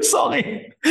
Sorry. 0.00 0.74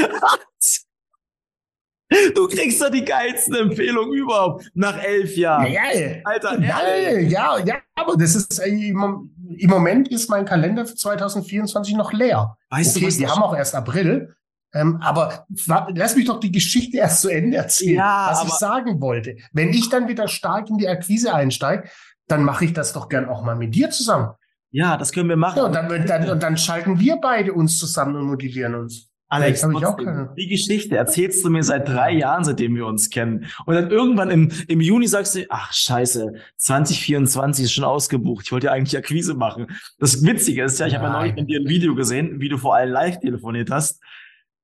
Du 2.34 2.48
kriegst 2.48 2.82
doch 2.82 2.90
die 2.90 3.06
geilsten 3.06 3.54
Empfehlungen 3.54 4.14
überhaupt 4.14 4.68
nach 4.74 4.98
elf 4.98 5.38
Jahren. 5.38 5.72
Ja, 5.72 5.92
ja. 5.94 6.16
Alter, 6.24 6.60
ja, 6.60 6.80
ja, 7.20 7.60
ja, 7.60 7.76
aber 7.94 8.18
das 8.18 8.34
ist 8.34 8.58
äh, 8.58 8.68
im, 8.68 9.30
im 9.58 9.70
Moment 9.70 10.08
ist 10.08 10.28
mein 10.28 10.44
Kalender 10.44 10.88
für 10.88 10.96
2024 10.96 11.96
noch 11.96 12.12
leer. 12.12 12.58
Weißt 12.72 12.96
okay, 12.96 13.02
du, 13.02 13.08
was 13.08 13.20
wir 13.20 13.30
haben 13.30 13.44
auch 13.44 13.56
erst 13.56 13.76
April, 13.76 14.36
ähm, 14.74 14.98
aber 15.02 15.46
lass 15.94 16.16
mich 16.16 16.26
doch 16.26 16.40
die 16.40 16.52
Geschichte 16.52 16.98
erst 16.98 17.22
zu 17.22 17.30
Ende 17.30 17.58
erzählen, 17.58 17.98
ja, 17.98 18.28
was 18.30 18.44
ich 18.46 18.52
sagen 18.52 19.02
wollte. 19.02 19.38
Wenn 19.52 19.70
ich 19.70 19.90
dann 19.90 20.08
wieder 20.08 20.28
stark 20.28 20.70
in 20.70 20.78
die 20.78 20.88
Akquise 20.88 21.34
einsteige, 21.34 21.90
dann 22.28 22.44
mache 22.44 22.66
ich 22.66 22.74
das 22.74 22.94
doch 22.94 23.10
gern 23.10 23.28
auch 23.28 23.44
mal 23.44 23.56
mit 23.56 23.74
dir 23.74 23.90
zusammen. 23.90 24.30
Ja, 24.72 24.98
das 24.98 25.12
können 25.12 25.30
wir 25.30 25.38
machen. 25.38 25.58
Ja, 25.58 25.66
und, 25.66 25.74
dann, 25.74 26.06
dann, 26.06 26.30
und 26.30 26.44
dann 26.44 26.58
schalten 26.58 27.00
wir 27.00 27.18
beide 27.18 27.54
uns 27.54 27.80
zusammen 27.80 28.16
und 28.16 28.28
motivieren 28.28 28.76
uns. 28.76 29.10
Alex, 29.32 29.62
trotzdem, 29.62 30.30
die 30.36 30.48
Geschichte 30.48 30.98
erzählst 30.98 31.46
du 31.46 31.52
mir 31.52 31.62
seit 31.62 31.88
drei 31.88 32.12
Jahren, 32.14 32.44
seitdem 32.44 32.76
wir 32.76 32.88
uns 32.88 33.12
kennen. 33.12 33.46
Und 33.68 33.76
dann 33.76 33.92
irgendwann 33.92 34.32
im, 34.32 34.52
im 34.68 34.82
Juni 34.82 35.06
sagst 35.06 35.36
du, 35.36 35.46
ach 35.50 35.72
scheiße, 35.72 36.34
2024 36.58 37.66
ist 37.66 37.72
schon 37.72 37.84
ausgebucht. 37.84 38.46
Ich 38.46 38.52
wollte 38.52 38.68
ja 38.68 38.74
eigentlich 38.74 38.98
Akquise 38.98 39.36
machen. 39.36 39.68
Das 40.00 40.24
Witzige 40.26 40.64
ist 40.64 40.80
ja, 40.80 40.88
ich 40.88 40.96
habe 40.96 41.06
ja 41.06 41.14
neulich 41.14 41.36
mit 41.36 41.48
dir 41.48 41.60
ein 41.60 41.68
Video 41.68 41.94
gesehen, 41.94 42.40
wie 42.42 42.50
du 42.50 42.58
vor 42.58 42.76
allem 42.76 42.92
live 42.92 43.20
telefoniert 43.20 43.70
hast. 43.70 44.02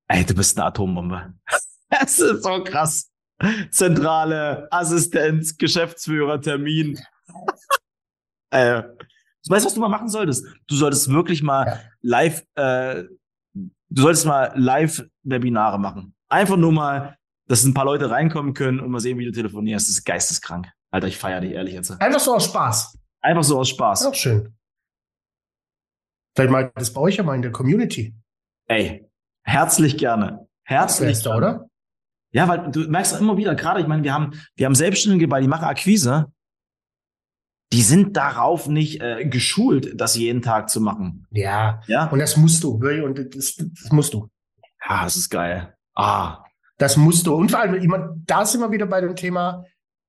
Ey, 0.07 0.25
du 0.25 0.33
bist 0.33 0.57
eine 0.57 0.67
Atombombe. 0.67 1.33
Das 1.87 2.19
ist 2.19 2.43
so 2.43 2.63
krass. 2.63 3.09
Zentrale, 3.69 4.67
Assistenz, 4.71 5.55
Geschäftsführer, 5.55 6.41
Termin. 6.41 6.99
äh, 8.49 8.81
du 8.81 9.49
weißt, 9.49 9.65
was 9.65 9.75
du 9.75 9.79
mal 9.79 9.87
machen 9.87 10.09
solltest? 10.09 10.45
Du 10.67 10.75
solltest 10.75 11.09
wirklich 11.09 11.43
mal 11.43 11.65
ja. 11.67 11.79
live, 12.01 12.43
äh, 12.55 13.03
du 13.53 14.01
solltest 14.01 14.25
mal 14.25 14.51
Live-Webinare 14.55 15.79
machen. 15.79 16.15
Einfach 16.27 16.57
nur 16.57 16.71
mal, 16.71 17.17
dass 17.47 17.63
ein 17.63 17.73
paar 17.73 17.85
Leute 17.85 18.09
reinkommen 18.09 18.55
können 18.55 18.79
und 18.79 18.89
mal 18.89 18.99
sehen, 18.99 19.19
wie 19.19 19.25
du 19.25 19.31
telefonierst. 19.31 19.87
Das 19.87 19.97
ist 19.97 20.05
geisteskrank. 20.05 20.67
Alter, 20.91 21.07
ich 21.07 21.17
feiere 21.17 21.41
dich 21.41 21.51
ehrlich 21.51 21.75
jetzt. 21.75 21.91
Einfach 22.01 22.19
so 22.19 22.35
aus 22.35 22.45
Spaß. 22.45 22.97
Einfach 23.21 23.43
so 23.43 23.59
aus 23.59 23.69
Spaß. 23.69 24.07
Auch 24.07 24.15
schön. 24.15 24.57
Vielleicht 26.35 26.51
mal 26.51 26.71
das 26.75 26.91
bei 26.91 27.01
euch 27.01 27.15
ja 27.15 27.23
mal 27.23 27.35
in 27.35 27.41
der 27.41 27.51
Community. 27.51 28.13
Ey, 28.67 29.04
Herzlich 29.45 29.97
gerne. 29.97 30.47
Herzlich 30.63 31.23
gerne. 31.23 31.37
oder? 31.37 31.69
Ja, 32.31 32.47
weil 32.49 32.71
du 32.71 32.81
merkst 32.81 33.19
immer 33.19 33.37
wieder, 33.37 33.55
gerade, 33.55 33.79
ich 33.79 33.87
meine, 33.87 34.03
wir 34.03 34.13
haben, 34.13 34.33
wir 34.55 34.65
haben 34.65 34.75
Selbstständige 34.75 35.27
bei, 35.27 35.39
die 35.39 35.47
machen 35.47 35.65
Akquise. 35.65 36.25
Die 37.71 37.81
sind 37.81 38.17
darauf 38.17 38.67
nicht 38.67 39.01
äh, 39.01 39.25
geschult, 39.25 39.99
das 39.99 40.15
jeden 40.15 40.41
Tag 40.41 40.69
zu 40.69 40.81
machen. 40.81 41.27
Ja. 41.31 41.81
Ja. 41.87 42.07
Und 42.07 42.19
das 42.19 42.35
musst 42.35 42.63
du. 42.63 42.71
Und 42.73 43.35
das, 43.35 43.55
das 43.55 43.91
musst 43.91 44.13
du. 44.13 44.29
Ja, 44.87 45.03
das 45.03 45.15
ist 45.15 45.29
geil. 45.29 45.73
Ah. 45.95 46.43
Das 46.77 46.97
musst 46.97 47.25
du. 47.25 47.35
Und 47.35 47.51
vor 47.51 47.61
allem, 47.61 47.75
immer, 47.75 48.15
da 48.25 48.45
sind 48.45 48.61
wir 48.61 48.71
wieder 48.71 48.85
bei 48.85 49.01
dem 49.01 49.15
Thema, 49.15 49.63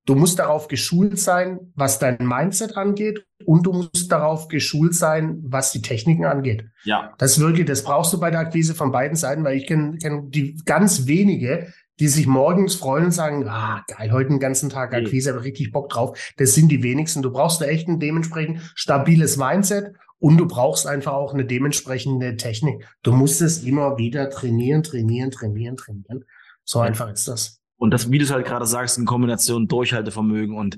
Du 0.07 0.15
musst 0.15 0.39
darauf 0.39 0.69
geschult 0.69 1.19
sein, 1.19 1.59
was 1.75 1.99
dein 1.99 2.17
Mindset 2.19 2.77
angeht 2.77 3.25
und 3.45 3.65
du 3.65 3.73
musst 3.73 4.09
darauf 4.09 4.47
geschult 4.47 4.95
sein, 4.95 5.39
was 5.43 5.73
die 5.73 5.81
Techniken 5.81 6.23
angeht. 6.23 6.63
Ja. 6.85 7.13
Das 7.17 7.39
wirklich, 7.39 7.67
das 7.67 7.83
brauchst 7.83 8.13
du 8.13 8.19
bei 8.19 8.31
der 8.31 8.39
Akquise 8.39 8.73
von 8.73 8.93
beiden 8.93 9.17
Seiten, 9.17 9.43
weil 9.43 9.57
ich 9.57 9.67
kenne 9.67 9.97
kenn 9.97 10.31
die 10.31 10.61
ganz 10.65 11.07
wenige, 11.07 11.73
die 11.99 12.07
sich 12.07 12.25
morgens 12.25 12.75
freuen 12.75 13.05
und 13.05 13.11
sagen, 13.11 13.49
ah, 13.49 13.83
geil, 13.85 14.13
heute 14.13 14.29
den 14.29 14.39
ganzen 14.39 14.69
Tag 14.69 14.93
Akquise, 14.93 15.31
habe 15.31 15.43
richtig 15.43 15.73
Bock 15.73 15.89
drauf. 15.89 16.17
Das 16.37 16.53
sind 16.53 16.69
die 16.69 16.83
wenigsten. 16.83 17.21
Du 17.21 17.31
brauchst 17.31 17.59
da 17.59 17.65
echt 17.65 17.89
ein 17.89 17.99
dementsprechend 17.99 18.61
stabiles 18.75 19.35
Mindset 19.35 19.93
und 20.19 20.37
du 20.37 20.47
brauchst 20.47 20.87
einfach 20.87 21.13
auch 21.13 21.33
eine 21.33 21.43
dementsprechende 21.43 22.37
Technik. 22.37 22.87
Du 23.03 23.11
musst 23.11 23.41
es 23.41 23.61
immer 23.61 23.97
wieder 23.97 24.29
trainieren, 24.29 24.83
trainieren, 24.83 25.31
trainieren, 25.31 25.75
trainieren. 25.75 26.23
So 26.63 26.79
einfach 26.79 27.11
ist 27.11 27.27
das. 27.27 27.59
Und 27.77 27.91
das, 27.91 28.11
wie 28.11 28.17
du 28.17 28.25
es 28.25 28.31
halt 28.31 28.45
gerade 28.45 28.65
sagst, 28.65 28.97
in 28.97 29.05
Kombination 29.05 29.67
Durchhaltevermögen 29.67 30.57
und 30.57 30.77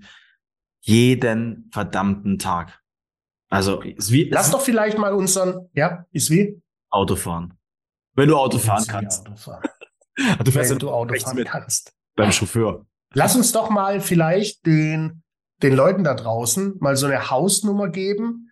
jeden 0.81 1.69
verdammten 1.71 2.39
Tag. 2.39 2.79
Also, 3.49 3.81
ist 3.81 4.11
wie, 4.11 4.29
lass 4.29 4.51
doch 4.51 4.61
vielleicht 4.61 4.97
mal 4.97 5.13
unseren, 5.13 5.69
ja, 5.73 6.05
ist 6.11 6.29
wie? 6.29 6.61
Autofahren. 6.89 7.57
Wenn 8.13 8.29
du 8.29 8.37
Auto 8.37 8.57
fahren 8.57 8.85
kannst. 8.87 9.27
Autofahren. 9.27 9.63
du 10.43 10.51
fährst 10.51 10.71
Wenn 10.71 10.79
du 10.79 10.91
Auto 10.91 11.15
fahren 11.15 11.43
kannst. 11.45 11.93
Beim 12.15 12.31
Chauffeur. 12.31 12.85
Lass 13.13 13.35
uns 13.35 13.51
doch 13.51 13.69
mal 13.69 14.01
vielleicht 14.01 14.65
den, 14.65 15.23
den 15.63 15.73
Leuten 15.73 16.03
da 16.03 16.13
draußen 16.13 16.75
mal 16.79 16.95
so 16.95 17.07
eine 17.07 17.29
Hausnummer 17.29 17.89
geben, 17.89 18.48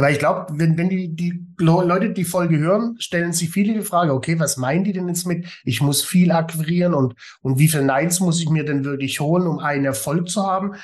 weil 0.00 0.14
ich 0.14 0.18
glaube, 0.18 0.46
wenn, 0.52 0.78
wenn 0.78 0.88
die, 0.88 1.14
die 1.14 1.46
Leute 1.58 2.10
die 2.10 2.24
Folge 2.24 2.58
hören, 2.58 2.96
stellen 2.98 3.32
sich 3.32 3.50
viele 3.50 3.74
die 3.74 3.82
Frage, 3.82 4.14
okay, 4.14 4.38
was 4.38 4.56
meinen 4.56 4.84
die 4.84 4.92
denn 4.92 5.08
jetzt 5.08 5.26
mit, 5.26 5.46
ich 5.64 5.82
muss 5.82 6.02
viel 6.02 6.32
akquirieren 6.32 6.94
und, 6.94 7.14
und 7.42 7.58
wie 7.58 7.68
viel 7.68 7.82
Neins 7.82 8.20
muss 8.20 8.40
ich 8.40 8.48
mir 8.48 8.64
denn 8.64 8.84
wirklich 8.84 9.20
holen, 9.20 9.46
um 9.46 9.58
einen 9.58 9.84
Erfolg 9.84 10.30
zu 10.30 10.46
haben? 10.46 10.74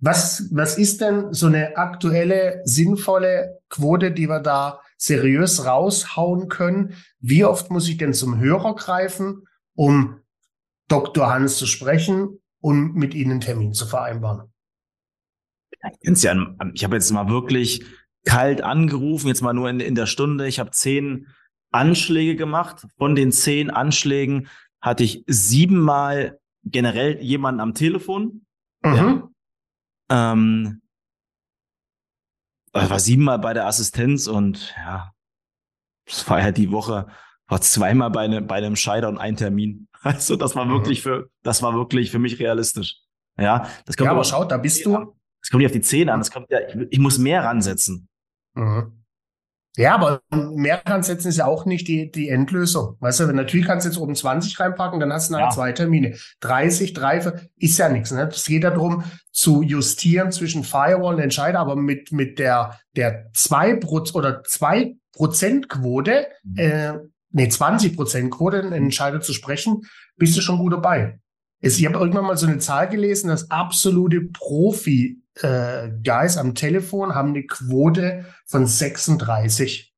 Was, 0.00 0.48
was 0.52 0.76
ist 0.76 1.00
denn 1.00 1.32
so 1.32 1.46
eine 1.46 1.76
aktuelle, 1.76 2.60
sinnvolle 2.64 3.58
Quote, 3.68 4.12
die 4.12 4.28
wir 4.28 4.40
da 4.40 4.80
seriös 4.98 5.64
raushauen 5.64 6.48
können? 6.48 6.94
Wie 7.20 7.44
oft 7.44 7.70
muss 7.70 7.88
ich 7.88 7.96
denn 7.96 8.12
zum 8.12 8.38
Hörer 8.38 8.76
greifen, 8.76 9.46
um 9.74 10.20
Dr. 10.88 11.32
Hans 11.32 11.56
zu 11.56 11.66
sprechen 11.66 12.38
und 12.60 12.94
mit 12.94 13.14
Ihnen 13.14 13.32
einen 13.32 13.40
Termin 13.40 13.72
zu 13.72 13.86
vereinbaren? 13.86 14.52
Ich 16.74 16.84
habe 16.84 16.96
jetzt 16.96 17.10
mal 17.10 17.28
wirklich 17.28 17.84
kalt 18.24 18.62
angerufen, 18.62 19.28
jetzt 19.28 19.42
mal 19.42 19.52
nur 19.52 19.70
in, 19.70 19.80
in 19.80 19.94
der 19.94 20.06
Stunde. 20.06 20.46
Ich 20.46 20.58
habe 20.58 20.70
zehn 20.70 21.26
Anschläge 21.70 22.36
gemacht. 22.36 22.86
Von 22.96 23.14
den 23.14 23.32
zehn 23.32 23.70
Anschlägen 23.70 24.48
hatte 24.80 25.04
ich 25.04 25.24
siebenmal 25.26 26.38
generell 26.64 27.20
jemanden 27.22 27.60
am 27.60 27.74
Telefon. 27.74 28.46
Mhm. 28.82 28.94
Ja. 28.94 29.28
Ähm, 30.10 30.82
war 32.72 33.00
siebenmal 33.00 33.38
bei 33.38 33.54
der 33.54 33.66
Assistenz 33.66 34.26
und 34.26 34.74
ja, 34.76 35.12
das 36.06 36.28
war 36.28 36.40
ja 36.40 36.52
die 36.52 36.70
Woche, 36.70 37.08
war 37.48 37.60
zweimal 37.60 38.10
bei, 38.10 38.28
ne, 38.28 38.42
bei 38.42 38.56
einem 38.56 38.76
Scheider 38.76 39.08
und 39.08 39.18
ein 39.18 39.36
Termin. 39.36 39.86
Also 40.00 40.36
das 40.36 40.54
war 40.54 40.64
mhm. 40.64 40.70
wirklich 40.70 41.02
für, 41.02 41.28
das 41.42 41.60
war 41.60 41.74
wirklich 41.74 42.12
für 42.12 42.20
mich 42.20 42.38
realistisch. 42.38 43.00
Ja, 43.36 43.68
das 43.84 43.96
kommt 43.96 44.06
ja, 44.06 44.12
aber 44.12 44.22
schaut, 44.22 44.52
da 44.52 44.56
bist 44.56 44.86
du. 44.86 45.17
Das 45.40 45.50
kommt 45.50 45.60
nicht 45.60 45.68
auf 45.68 45.72
die 45.72 45.80
Zähne 45.80 46.12
an. 46.12 46.20
Das 46.20 46.30
kommt 46.30 46.50
ja, 46.50 46.58
ich, 46.66 46.76
ich 46.90 46.98
muss 46.98 47.18
mehr 47.18 47.44
ransetzen. 47.44 48.08
Mhm. 48.54 48.98
Ja, 49.78 49.94
aber 49.94 50.22
mehr 50.30 50.82
ransetzen 50.84 51.28
ist 51.28 51.36
ja 51.36 51.46
auch 51.46 51.64
nicht 51.64 51.86
die, 51.86 52.10
die 52.10 52.30
Endlösung. 52.30 52.96
Weißt 52.98 53.20
du, 53.20 53.28
wenn 53.28 53.36
natürlich 53.36 53.64
kannst 53.64 53.86
du 53.86 53.90
jetzt 53.90 53.98
oben 53.98 54.16
20 54.16 54.58
reinpacken, 54.58 54.98
dann 54.98 55.12
hast 55.12 55.28
du 55.28 55.34
nachher 55.34 55.44
ja. 55.44 55.50
zwei 55.50 55.70
Termine. 55.70 56.16
30, 56.40 56.94
3, 56.94 57.48
ist 57.56 57.78
ja 57.78 57.88
nichts. 57.88 58.10
Ne? 58.10 58.28
Es 58.28 58.44
geht 58.44 58.64
ja 58.64 58.70
darum, 58.70 59.04
zu 59.30 59.62
justieren 59.62 60.32
zwischen 60.32 60.64
Firewall 60.64 61.14
und 61.14 61.20
Entscheider, 61.20 61.60
aber 61.60 61.76
mit, 61.76 62.10
mit 62.10 62.40
der, 62.40 62.80
der 62.96 63.30
2% 63.34 64.14
oder 64.14 64.42
2 64.42 64.96
Prozent 65.12 65.68
Quote, 65.68 66.26
mhm. 66.42 66.58
äh, 66.58 66.94
nee, 67.30 67.48
20 67.48 67.94
Prozent 67.94 68.32
Quote, 68.32 68.58
einen 68.58 68.72
Entscheider 68.72 69.20
zu 69.20 69.32
sprechen, 69.32 69.82
bist 70.16 70.36
du 70.36 70.40
schon 70.40 70.58
gut 70.58 70.72
dabei. 70.72 71.20
Ich 71.60 71.84
habe 71.86 71.98
irgendwann 71.98 72.24
mal 72.24 72.36
so 72.36 72.46
eine 72.46 72.58
Zahl 72.58 72.88
gelesen, 72.88 73.28
dass 73.28 73.50
absolute 73.50 74.22
Profi 74.22 75.22
äh, 75.42 75.90
Guys 76.04 76.36
am 76.36 76.54
Telefon 76.54 77.14
haben 77.14 77.30
eine 77.30 77.44
Quote 77.44 78.26
von 78.46 78.66
36. 78.66 79.94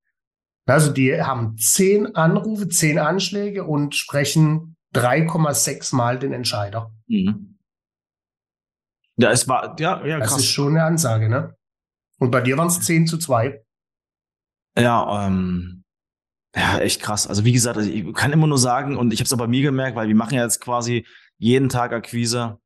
Also 0.66 0.92
die 0.92 1.20
haben 1.20 1.56
zehn 1.56 2.14
Anrufe, 2.14 2.68
zehn 2.68 2.98
Anschläge 2.98 3.64
und 3.64 3.94
sprechen 3.94 4.76
3,6 4.94 5.94
Mal 5.94 6.18
den 6.18 6.32
Entscheider. 6.32 6.92
Mhm. 7.06 7.58
Ja, 9.16 9.30
es 9.30 9.48
war, 9.48 9.76
ja, 9.78 10.04
ja, 10.06 10.18
krass. 10.18 10.30
Das 10.30 10.40
ist 10.40 10.50
schon 10.50 10.76
eine 10.76 10.84
Ansage, 10.84 11.28
ne? 11.28 11.54
Und 12.18 12.30
bei 12.30 12.40
dir 12.40 12.56
waren 12.56 12.68
es 12.68 12.80
10 12.80 13.06
zu 13.06 13.18
2. 13.18 13.62
Ja, 14.78 15.26
ähm, 15.26 15.84
ja, 16.54 16.78
echt 16.78 17.02
krass. 17.02 17.26
Also 17.26 17.44
wie 17.44 17.52
gesagt, 17.52 17.76
also 17.76 17.90
ich 17.90 18.12
kann 18.14 18.32
immer 18.32 18.46
nur 18.46 18.58
sagen, 18.58 18.96
und 18.96 19.12
ich 19.12 19.20
habe 19.20 19.26
es 19.26 19.32
auch 19.32 19.38
bei 19.38 19.46
mir 19.46 19.62
gemerkt, 19.62 19.96
weil 19.96 20.08
wir 20.08 20.14
machen 20.14 20.34
ja 20.34 20.42
jetzt 20.42 20.60
quasi 20.60 21.06
jeden 21.38 21.68
Tag 21.68 21.92
Akquise. 21.92 22.58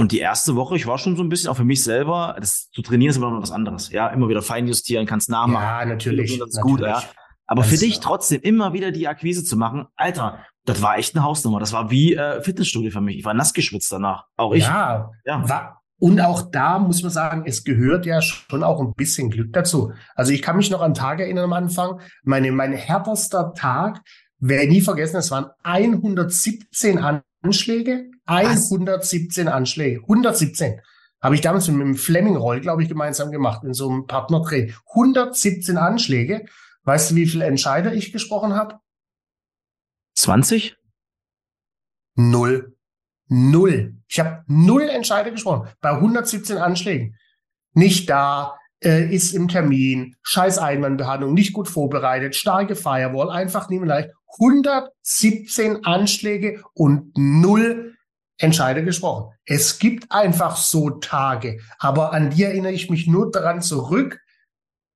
Und 0.00 0.12
die 0.12 0.18
erste 0.18 0.56
Woche, 0.56 0.76
ich 0.76 0.86
war 0.86 0.96
schon 0.96 1.14
so 1.14 1.22
ein 1.22 1.28
bisschen, 1.28 1.50
auch 1.50 1.58
für 1.58 1.64
mich 1.64 1.84
selber, 1.84 2.34
das 2.40 2.70
zu 2.70 2.80
trainieren 2.80 3.10
ist 3.10 3.18
immer 3.18 3.30
noch 3.30 3.42
was 3.42 3.50
anderes. 3.50 3.90
Ja, 3.90 4.08
immer 4.08 4.30
wieder 4.30 4.40
feinjustieren, 4.40 5.04
kannst 5.04 5.28
nachmachen. 5.28 5.62
Ja, 5.62 5.84
natürlich. 5.84 6.38
Das 6.38 6.48
ist 6.48 6.60
gut, 6.62 6.80
ja. 6.80 7.02
Aber 7.46 7.60
das 7.60 7.70
für 7.70 7.76
dich 7.76 8.00
trotzdem 8.00 8.40
immer 8.40 8.72
wieder 8.72 8.92
die 8.92 9.08
Akquise 9.08 9.44
zu 9.44 9.58
machen, 9.58 9.88
Alter, 9.96 10.38
das 10.64 10.80
war 10.80 10.96
echt 10.96 11.14
eine 11.14 11.22
Hausnummer. 11.22 11.60
Das 11.60 11.74
war 11.74 11.90
wie 11.90 12.14
äh, 12.14 12.40
Fitnessstudio 12.40 12.90
für 12.90 13.02
mich. 13.02 13.18
Ich 13.18 13.26
war 13.26 13.34
nass 13.34 13.52
geschwitzt 13.52 13.92
danach. 13.92 14.24
Auch 14.38 14.54
ich. 14.54 14.62
Ja, 14.64 15.10
ja. 15.26 15.46
War, 15.46 15.82
und 15.98 16.18
auch 16.18 16.50
da 16.50 16.78
muss 16.78 17.02
man 17.02 17.12
sagen, 17.12 17.42
es 17.44 17.62
gehört 17.62 18.06
ja 18.06 18.22
schon 18.22 18.62
auch 18.62 18.80
ein 18.80 18.94
bisschen 18.94 19.28
Glück 19.28 19.52
dazu. 19.52 19.92
Also 20.14 20.32
ich 20.32 20.40
kann 20.40 20.56
mich 20.56 20.70
noch 20.70 20.80
an 20.80 20.94
Tage 20.94 21.24
erinnern 21.24 21.44
am 21.44 21.52
Anfang. 21.52 22.00
Meine, 22.22 22.50
mein 22.52 22.72
härterster 22.72 23.52
Tag, 23.52 24.00
werde 24.38 24.68
nie 24.68 24.80
vergessen, 24.80 25.18
es 25.18 25.30
waren 25.30 25.50
117 25.62 27.04
Anschläge. 27.42 28.10
117 28.26 29.46
Was? 29.46 29.52
Anschläge. 29.52 30.00
117. 30.02 30.80
Habe 31.20 31.34
ich 31.34 31.40
damals 31.40 31.68
mit 31.68 31.80
dem 31.80 31.96
Fleming 31.96 32.36
Roll, 32.36 32.60
glaube 32.60 32.82
ich, 32.82 32.88
gemeinsam 32.88 33.30
gemacht, 33.30 33.62
in 33.64 33.74
so 33.74 33.90
einem 33.90 34.06
Partnertraining. 34.06 34.74
117 34.94 35.76
Anschläge. 35.76 36.46
Weißt 36.84 37.10
du, 37.10 37.14
wie 37.16 37.26
viele 37.26 37.44
Entscheider 37.44 37.92
ich 37.92 38.12
gesprochen 38.12 38.54
habe? 38.54 38.80
20? 40.14 40.76
Null. 42.14 42.76
Null. 43.28 43.96
Ich 44.08 44.18
habe 44.18 44.44
null 44.46 44.88
Entscheider 44.88 45.30
gesprochen 45.30 45.68
bei 45.80 45.90
117 45.90 46.58
Anschlägen. 46.58 47.16
Nicht 47.72 48.10
da, 48.10 48.58
äh, 48.82 49.12
ist 49.14 49.34
im 49.34 49.48
Termin, 49.48 50.16
scheiß 50.22 50.58
Einwandbehandlung, 50.58 51.34
nicht 51.34 51.52
gut 51.52 51.68
vorbereitet, 51.68 52.34
starke 52.34 52.76
Firewall, 52.76 53.30
einfach 53.30 53.68
nehmen 53.68 53.86
leicht. 53.86 54.10
117 54.38 55.84
Anschläge 55.84 56.62
und 56.74 57.12
null 57.16 57.96
Entscheider 58.38 58.82
gesprochen. 58.82 59.32
Es 59.44 59.78
gibt 59.78 60.10
einfach 60.10 60.56
so 60.56 60.90
Tage, 60.90 61.60
aber 61.78 62.12
an 62.12 62.30
die 62.30 62.44
erinnere 62.44 62.72
ich 62.72 62.88
mich 62.88 63.06
nur 63.06 63.30
daran 63.30 63.60
zurück, 63.60 64.20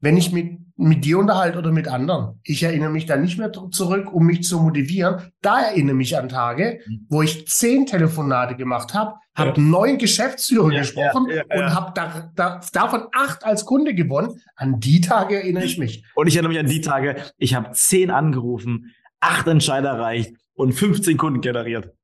wenn 0.04 0.18
ich 0.18 0.32
mit, 0.32 0.58
mit 0.76 1.04
dir 1.06 1.18
unterhalte 1.18 1.58
oder 1.58 1.72
mit 1.72 1.88
anderen. 1.88 2.38
Ich 2.42 2.62
erinnere 2.62 2.90
mich 2.90 3.06
da 3.06 3.16
nicht 3.16 3.38
mehr 3.38 3.50
zurück, 3.52 4.12
um 4.12 4.26
mich 4.26 4.42
zu 4.42 4.60
motivieren. 4.60 5.32
Da 5.40 5.62
erinnere 5.62 5.96
mich 5.96 6.18
an 6.18 6.28
Tage, 6.28 6.80
mhm. 6.86 7.06
wo 7.08 7.22
ich 7.22 7.48
zehn 7.48 7.86
Telefonate 7.86 8.54
gemacht 8.54 8.92
habe, 8.92 9.14
habe 9.34 9.54
ja. 9.56 9.66
neun 9.66 9.96
Geschäftsführer 9.96 10.72
ja, 10.72 10.80
gesprochen 10.80 11.28
ja, 11.30 11.42
und 11.48 11.74
habe 11.74 11.92
da, 11.94 12.30
da, 12.36 12.60
davon 12.72 13.04
acht 13.14 13.44
als 13.44 13.64
Kunde 13.64 13.94
gewonnen. 13.94 14.42
An 14.56 14.78
die 14.78 15.00
Tage 15.00 15.36
erinnere 15.36 15.64
ich 15.64 15.78
mich. 15.78 16.04
Und 16.14 16.26
ich 16.26 16.34
erinnere 16.36 16.52
mich 16.52 16.60
an 16.60 16.66
die 16.66 16.82
Tage, 16.82 17.16
ich 17.38 17.54
habe 17.54 17.72
zehn 17.72 18.10
angerufen, 18.10 18.94
acht 19.20 19.46
Entscheider 19.46 19.88
erreicht 19.88 20.34
und 20.52 20.72
15 20.72 21.16
Kunden 21.16 21.40
generiert. 21.40 21.94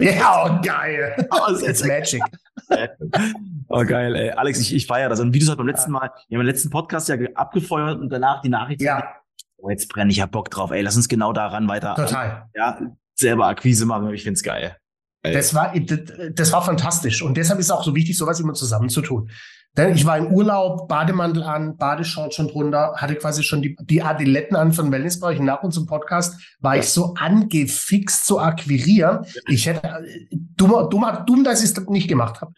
Ja, 0.00 0.44
oh, 0.46 0.64
geil. 0.64 1.28
Oh, 1.32 1.50
das 1.50 1.62
ist 1.62 1.84
Magic. 1.84 2.22
Oh, 3.68 3.84
geil, 3.84 4.14
ey. 4.14 4.30
Alex, 4.30 4.60
ich, 4.60 4.74
ich 4.74 4.86
feiere 4.86 5.08
das. 5.08 5.20
Und 5.20 5.32
wie 5.34 5.38
du 5.38 5.44
es 5.44 5.48
halt 5.48 5.58
beim 5.58 5.66
letzten 5.66 5.92
Mal, 5.92 6.10
wir 6.28 6.38
haben 6.38 6.44
den 6.44 6.52
letzten 6.52 6.70
Podcast 6.70 7.08
ja 7.08 7.16
abgefeuert 7.34 8.00
und 8.00 8.10
danach 8.10 8.40
die 8.40 8.48
Nachricht. 8.48 8.82
Ja. 8.82 9.16
Oh, 9.56 9.70
jetzt 9.70 9.88
brenne 9.88 10.10
ich 10.10 10.18
ja 10.18 10.26
Bock 10.26 10.50
drauf, 10.50 10.70
ey. 10.70 10.82
Lass 10.82 10.96
uns 10.96 11.08
genau 11.08 11.32
daran 11.32 11.68
weiter. 11.68 11.94
Total. 11.94 12.48
Ja, 12.54 12.78
selber 13.14 13.46
Akquise 13.46 13.86
machen. 13.86 14.12
Ich 14.14 14.22
find's 14.22 14.42
geil. 14.42 14.76
Das 15.22 15.52
war, 15.54 15.74
das 15.74 16.52
war 16.52 16.64
fantastisch. 16.64 17.22
Und 17.22 17.36
deshalb 17.36 17.58
ist 17.58 17.66
es 17.66 17.70
auch 17.72 17.82
so 17.82 17.94
wichtig, 17.94 18.16
sowas 18.16 18.38
immer 18.40 18.54
zusammenzutun. 18.54 19.30
Denn 19.76 19.94
ich 19.94 20.06
war 20.06 20.16
im 20.16 20.32
Urlaub, 20.32 20.88
Bademantel 20.88 21.42
an, 21.42 21.76
Badeshort 21.76 22.34
schon 22.34 22.48
drunter, 22.48 22.94
hatte 22.96 23.14
quasi 23.16 23.42
schon 23.42 23.62
die, 23.62 23.76
die 23.80 24.02
Adiletten 24.02 24.56
an 24.56 24.72
von 24.72 24.90
Wellnessbereich. 24.90 25.38
Nach 25.40 25.62
unserem 25.62 25.86
Podcast 25.86 26.40
war 26.60 26.76
ich 26.76 26.88
so 26.88 27.14
angefixt 27.14 28.26
zu 28.26 28.40
akquirieren. 28.40 29.24
Ich 29.46 29.66
hätte, 29.66 30.04
dumm, 30.30 30.88
dumm, 30.90 31.06
dumm 31.26 31.44
dass 31.44 31.62
ich 31.62 31.70
es 31.70 31.88
nicht 31.88 32.08
gemacht 32.08 32.40
habe. 32.40 32.52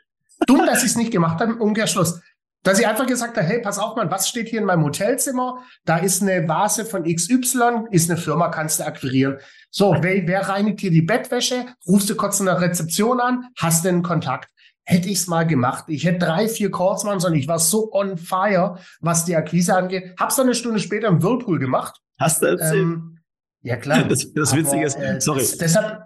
Dumm, 0.47 0.67
dass 0.67 0.83
ich 0.83 0.91
es 0.91 0.97
nicht 0.97 1.13
gemacht 1.13 1.41
habe, 1.41 1.53
im 1.53 1.61
Umkehrschluss. 1.61 2.21
Dass 2.63 2.79
ich 2.79 2.87
einfach 2.87 3.07
gesagt 3.07 3.39
habe, 3.39 3.47
hey, 3.47 3.63
pass 3.63 3.79
auf, 3.79 3.97
Mann, 3.97 4.11
was 4.11 4.29
steht 4.29 4.49
hier 4.49 4.61
in 4.61 4.67
meinem 4.67 4.85
Hotelzimmer? 4.85 5.65
Da 5.87 5.97
ist 5.97 6.21
eine 6.21 6.47
Vase 6.47 6.85
von 6.85 7.05
XY, 7.05 7.87
ist 7.91 8.11
eine 8.11 8.21
Firma, 8.21 8.49
kannst 8.49 8.81
du 8.81 8.87
akquirieren. 8.87 9.39
So, 9.71 9.97
wer, 10.01 10.27
wer 10.27 10.49
reinigt 10.49 10.81
hier 10.81 10.91
die 10.91 11.01
Bettwäsche? 11.01 11.67
Rufst 11.87 12.11
du 12.11 12.17
kurz 12.17 12.39
in 12.39 12.47
der 12.47 12.61
Rezeption 12.61 13.19
an, 13.21 13.49
hast 13.57 13.85
du 13.85 13.89
einen 13.89 14.03
Kontakt. 14.03 14.51
Hätte 14.85 15.09
ich 15.09 15.19
es 15.19 15.27
mal 15.27 15.47
gemacht. 15.47 15.85
Ich 15.89 16.05
hätte 16.05 16.27
drei, 16.27 16.49
vier 16.49 16.71
Calls 16.71 17.05
machen 17.05 17.21
sollen. 17.21 17.35
Ich 17.35 17.49
war 17.49 17.59
so 17.59 17.93
on 17.93 18.19
fire, 18.19 18.79
was 19.01 19.25
die 19.25 19.37
Akquise 19.37 19.75
angeht. 19.75 20.15
Hab's 20.19 20.37
dann 20.37 20.47
eine 20.47 20.55
Stunde 20.55 20.81
später 20.81 21.09
im 21.09 21.23
Whirlpool 21.23 21.59
gemacht. 21.59 22.01
Hast 22.19 22.43
du 22.43 22.47
erzählt? 22.47 22.75
Ähm, 22.75 23.21
ja, 23.63 23.77
klar. 23.77 24.05
Das, 24.05 24.33
das 24.35 24.55
Witzige 24.55 24.85
ist, 24.85 24.97
äh, 24.97 25.21
sorry. 25.21 25.47
Deshalb, 25.59 26.03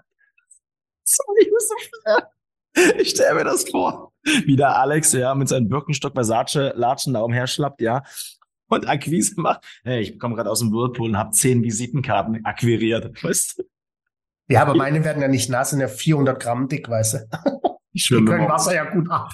sorry, 1.03 1.39
ich 1.41 1.51
muss 1.51 1.69
so 1.69 2.91
Ich 2.99 3.11
stelle 3.11 3.35
mir 3.37 3.45
das 3.45 3.69
vor 3.69 4.14
wie 4.47 4.57
der 4.57 4.77
Alex, 4.77 5.13
ja, 5.13 5.35
mit 5.35 5.49
seinem 5.49 5.69
Birkenstock 5.69 6.15
Versace 6.15 6.73
Latschen 6.75 7.15
da 7.15 7.21
umherschlappt, 7.21 7.81
ja, 7.81 8.03
und 8.69 8.89
Akquise 8.89 9.41
macht. 9.41 9.65
Hey, 9.85 10.01
ich 10.01 10.19
komme 10.19 10.35
gerade 10.35 10.51
aus 10.51 10.61
dem 10.61 10.73
Whirlpool 10.73 11.11
und 11.11 11.19
habe 11.19 11.31
zehn 11.31 11.63
Visitenkarten 11.63 12.45
akquiriert, 12.45 13.11
weißt 13.23 13.59
du? 13.59 13.65
Ja, 14.49 14.63
aber 14.63 14.75
meine 14.75 15.05
werden 15.05 15.23
ja 15.23 15.29
nicht 15.29 15.49
nass, 15.49 15.71
sind 15.71 15.81
ja 15.81 15.89
400 15.89 16.41
Gramm 16.41 16.69
dick, 16.69 16.89
weißt 16.89 17.15
du? 17.15 17.19
Ich 17.93 18.09
Die 18.09 18.25
können 18.25 18.49
Wasser 18.49 18.75
ja 18.75 18.91
gut 18.91 19.11
ab. 19.11 19.33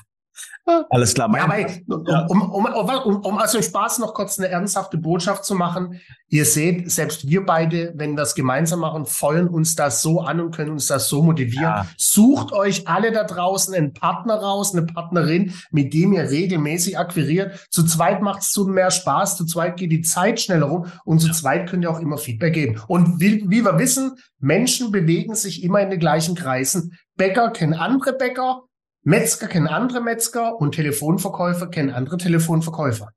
Alles 0.90 1.14
klar. 1.14 1.31
Ja, 1.35 1.44
aber 1.44 2.29
um, 2.29 2.42
um, 2.42 2.66
um, 2.66 3.16
um, 3.16 3.38
aus 3.38 3.53
dem 3.53 3.62
Spaß 3.62 3.98
noch 3.98 4.14
kurz 4.14 4.38
eine 4.38 4.48
ernsthafte 4.48 4.98
Botschaft 4.98 5.44
zu 5.44 5.55
machen. 5.55 6.00
Ihr 6.29 6.44
seht, 6.44 6.90
selbst 6.90 7.26
wir 7.26 7.44
beide, 7.44 7.92
wenn 7.96 8.14
wir 8.14 8.22
es 8.22 8.35
gemeinsam 8.35 8.81
machen, 8.81 9.05
feuern 9.05 9.48
uns 9.48 9.74
das 9.74 10.00
so 10.00 10.20
an 10.20 10.40
und 10.40 10.55
können 10.55 10.70
uns 10.70 10.87
das 10.87 11.09
so 11.09 11.22
motivieren. 11.22 11.64
Ja. 11.64 11.87
Sucht 11.96 12.53
euch 12.53 12.87
alle 12.87 13.11
da 13.11 13.24
draußen 13.24 13.74
einen 13.74 13.94
Partner 13.94 14.35
raus, 14.35 14.72
eine 14.72 14.87
Partnerin, 14.87 15.53
mit 15.72 15.92
dem 15.92 16.12
ihr 16.12 16.31
regelmäßig 16.31 16.98
akquiriert. 16.98 17.66
Zu 17.70 17.85
zweit 17.85 18.22
macht 18.22 18.42
es 18.42 18.50
zu 18.50 18.66
mehr 18.66 18.90
Spaß, 18.90 19.37
zu 19.37 19.44
zweit 19.44 19.76
geht 19.76 19.90
die 19.90 20.03
Zeit 20.03 20.40
schneller 20.40 20.66
rum 20.66 20.87
und 21.05 21.18
zu 21.20 21.29
ja. 21.29 21.33
zweit 21.33 21.68
könnt 21.68 21.83
ihr 21.83 21.90
auch 21.90 22.00
immer 22.00 22.18
Feedback 22.18 22.55
geben. 22.55 22.81
Und 22.87 23.20
wie, 23.20 23.44
wie 23.50 23.64
wir 23.64 23.79
wissen, 23.79 24.12
Menschen 24.38 24.92
bewegen 24.92 25.35
sich 25.35 25.64
immer 25.64 25.81
in 25.81 25.90
den 25.90 26.00
gleichen 26.00 26.35
Kreisen. 26.35 26.96
Bäcker 27.16 27.50
kennen 27.50 27.74
andere 27.74 28.12
Bäcker, 28.14 28.62
Metzger 29.02 29.48
kennen 29.48 29.66
andere 29.66 30.00
Metzger 30.00 30.60
und 30.60 30.74
Telefonverkäufer 30.74 31.68
kennen 31.68 31.90
andere 31.90 32.18
Telefonverkäufer. 32.18 33.12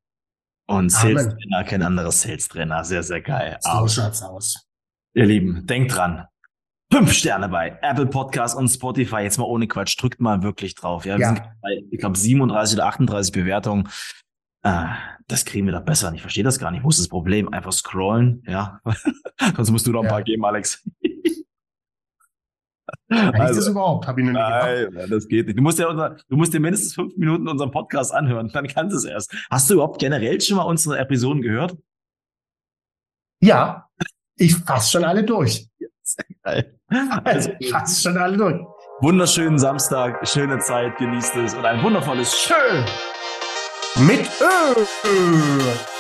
Und 0.68 0.90
Sales 0.90 1.28
Trainer 1.28 1.64
kennen 1.66 1.84
andere 1.84 2.12
Sales 2.12 2.48
Trainer. 2.48 2.84
Sehr, 2.86 3.04
sehr 3.04 3.22
geil. 3.22 3.58
So 3.60 3.70
Aber, 3.70 3.90
schaut's 3.90 4.22
aus. 4.22 4.66
Ihr 5.14 5.26
Lieben, 5.26 5.68
denkt 5.68 5.96
dran. 5.96 6.26
Fünf 6.92 7.12
Sterne 7.12 7.50
bei 7.50 7.78
Apple 7.82 8.06
Podcast 8.06 8.56
und 8.56 8.70
Spotify. 8.70 9.18
Jetzt 9.18 9.38
mal 9.38 9.46
ohne 9.46 9.68
Quatsch. 9.68 10.02
Drückt 10.02 10.22
mal 10.22 10.42
wirklich 10.42 10.76
drauf. 10.76 11.06
Ja, 11.06 11.18
wir 11.18 11.22
ja. 11.22 11.36
sind 11.36 11.44
bei, 11.62 11.84
ich 11.92 12.00
glaube, 12.00 12.18
37 12.18 12.78
oder 12.78 12.86
38 12.86 13.34
Bewertungen. 13.34 13.90
Äh, 14.64 14.86
das 15.28 15.44
kriegen 15.44 15.66
wir 15.66 15.74
doch 15.74 15.84
besser. 15.84 16.14
Ich 16.14 16.22
verstehe 16.22 16.44
das 16.44 16.60
gar 16.60 16.72
nicht. 16.72 16.84
Wo 16.84 16.90
ist 16.90 17.00
das 17.00 17.10
Problem? 17.10 17.52
Einfach 17.52 17.74
scrollen. 17.74 18.44
Ja. 18.48 18.80
Sonst 19.56 19.72
musst 19.72 19.88
du 19.88 19.92
noch 19.92 20.02
ein 20.02 20.06
ja. 20.06 20.12
paar 20.12 20.24
geben, 20.24 20.46
Alex. 20.46 20.88
Kann 23.10 23.36
also, 23.36 23.52
ich 23.52 23.58
das 23.58 23.68
überhaupt? 23.68 24.08
Habe 24.08 24.22
ich 24.22 24.28
noch 24.28 24.34
nie 24.34 24.40
nein, 24.40 24.90
gemacht. 24.92 25.12
das 25.12 25.28
geht 25.28 25.48
nicht. 25.48 25.58
Du 25.58 25.64
musst 25.64 25.80
ja 25.80 25.88
unser, 25.88 26.18
du 26.30 26.36
musst 26.36 26.54
dir 26.54 26.60
mindestens 26.60 26.94
fünf 26.94 27.16
Minuten 27.18 27.48
unseren 27.48 27.72
Podcast 27.72 28.14
anhören, 28.14 28.50
dann 28.54 28.68
kannst 28.68 28.94
du 28.94 28.98
es 28.98 29.06
erst. 29.06 29.36
Hast 29.50 29.70
du 29.70 29.76
überhaupt 29.76 30.00
generell 30.00 30.40
schon 30.42 30.58
mal 30.58 30.64
unsere 30.64 30.98
Episoden 30.98 31.42
gehört? 31.42 31.78
Ja, 33.42 33.90
ich 34.38 34.56
fasse 34.56 34.92
schon 34.92 35.04
alle 35.04 35.24
durch. 35.24 35.68
Sehr 36.02 36.26
geil. 36.44 36.80
Also, 37.24 37.52
ich 37.60 37.72
fasse 37.72 38.02
schon 38.02 38.18
alle 38.18 38.38
durch. 38.38 38.62
Wunderschönen 39.02 39.58
Samstag, 39.58 40.28
schöne 40.28 40.60
Zeit, 40.60 40.98
genießt 40.98 41.36
es 41.38 41.54
und 41.56 41.66
ein 41.66 41.84
wundervolles 41.84 42.36
Schön 42.36 42.86
mit 44.08 44.30
Ö. 44.40 45.93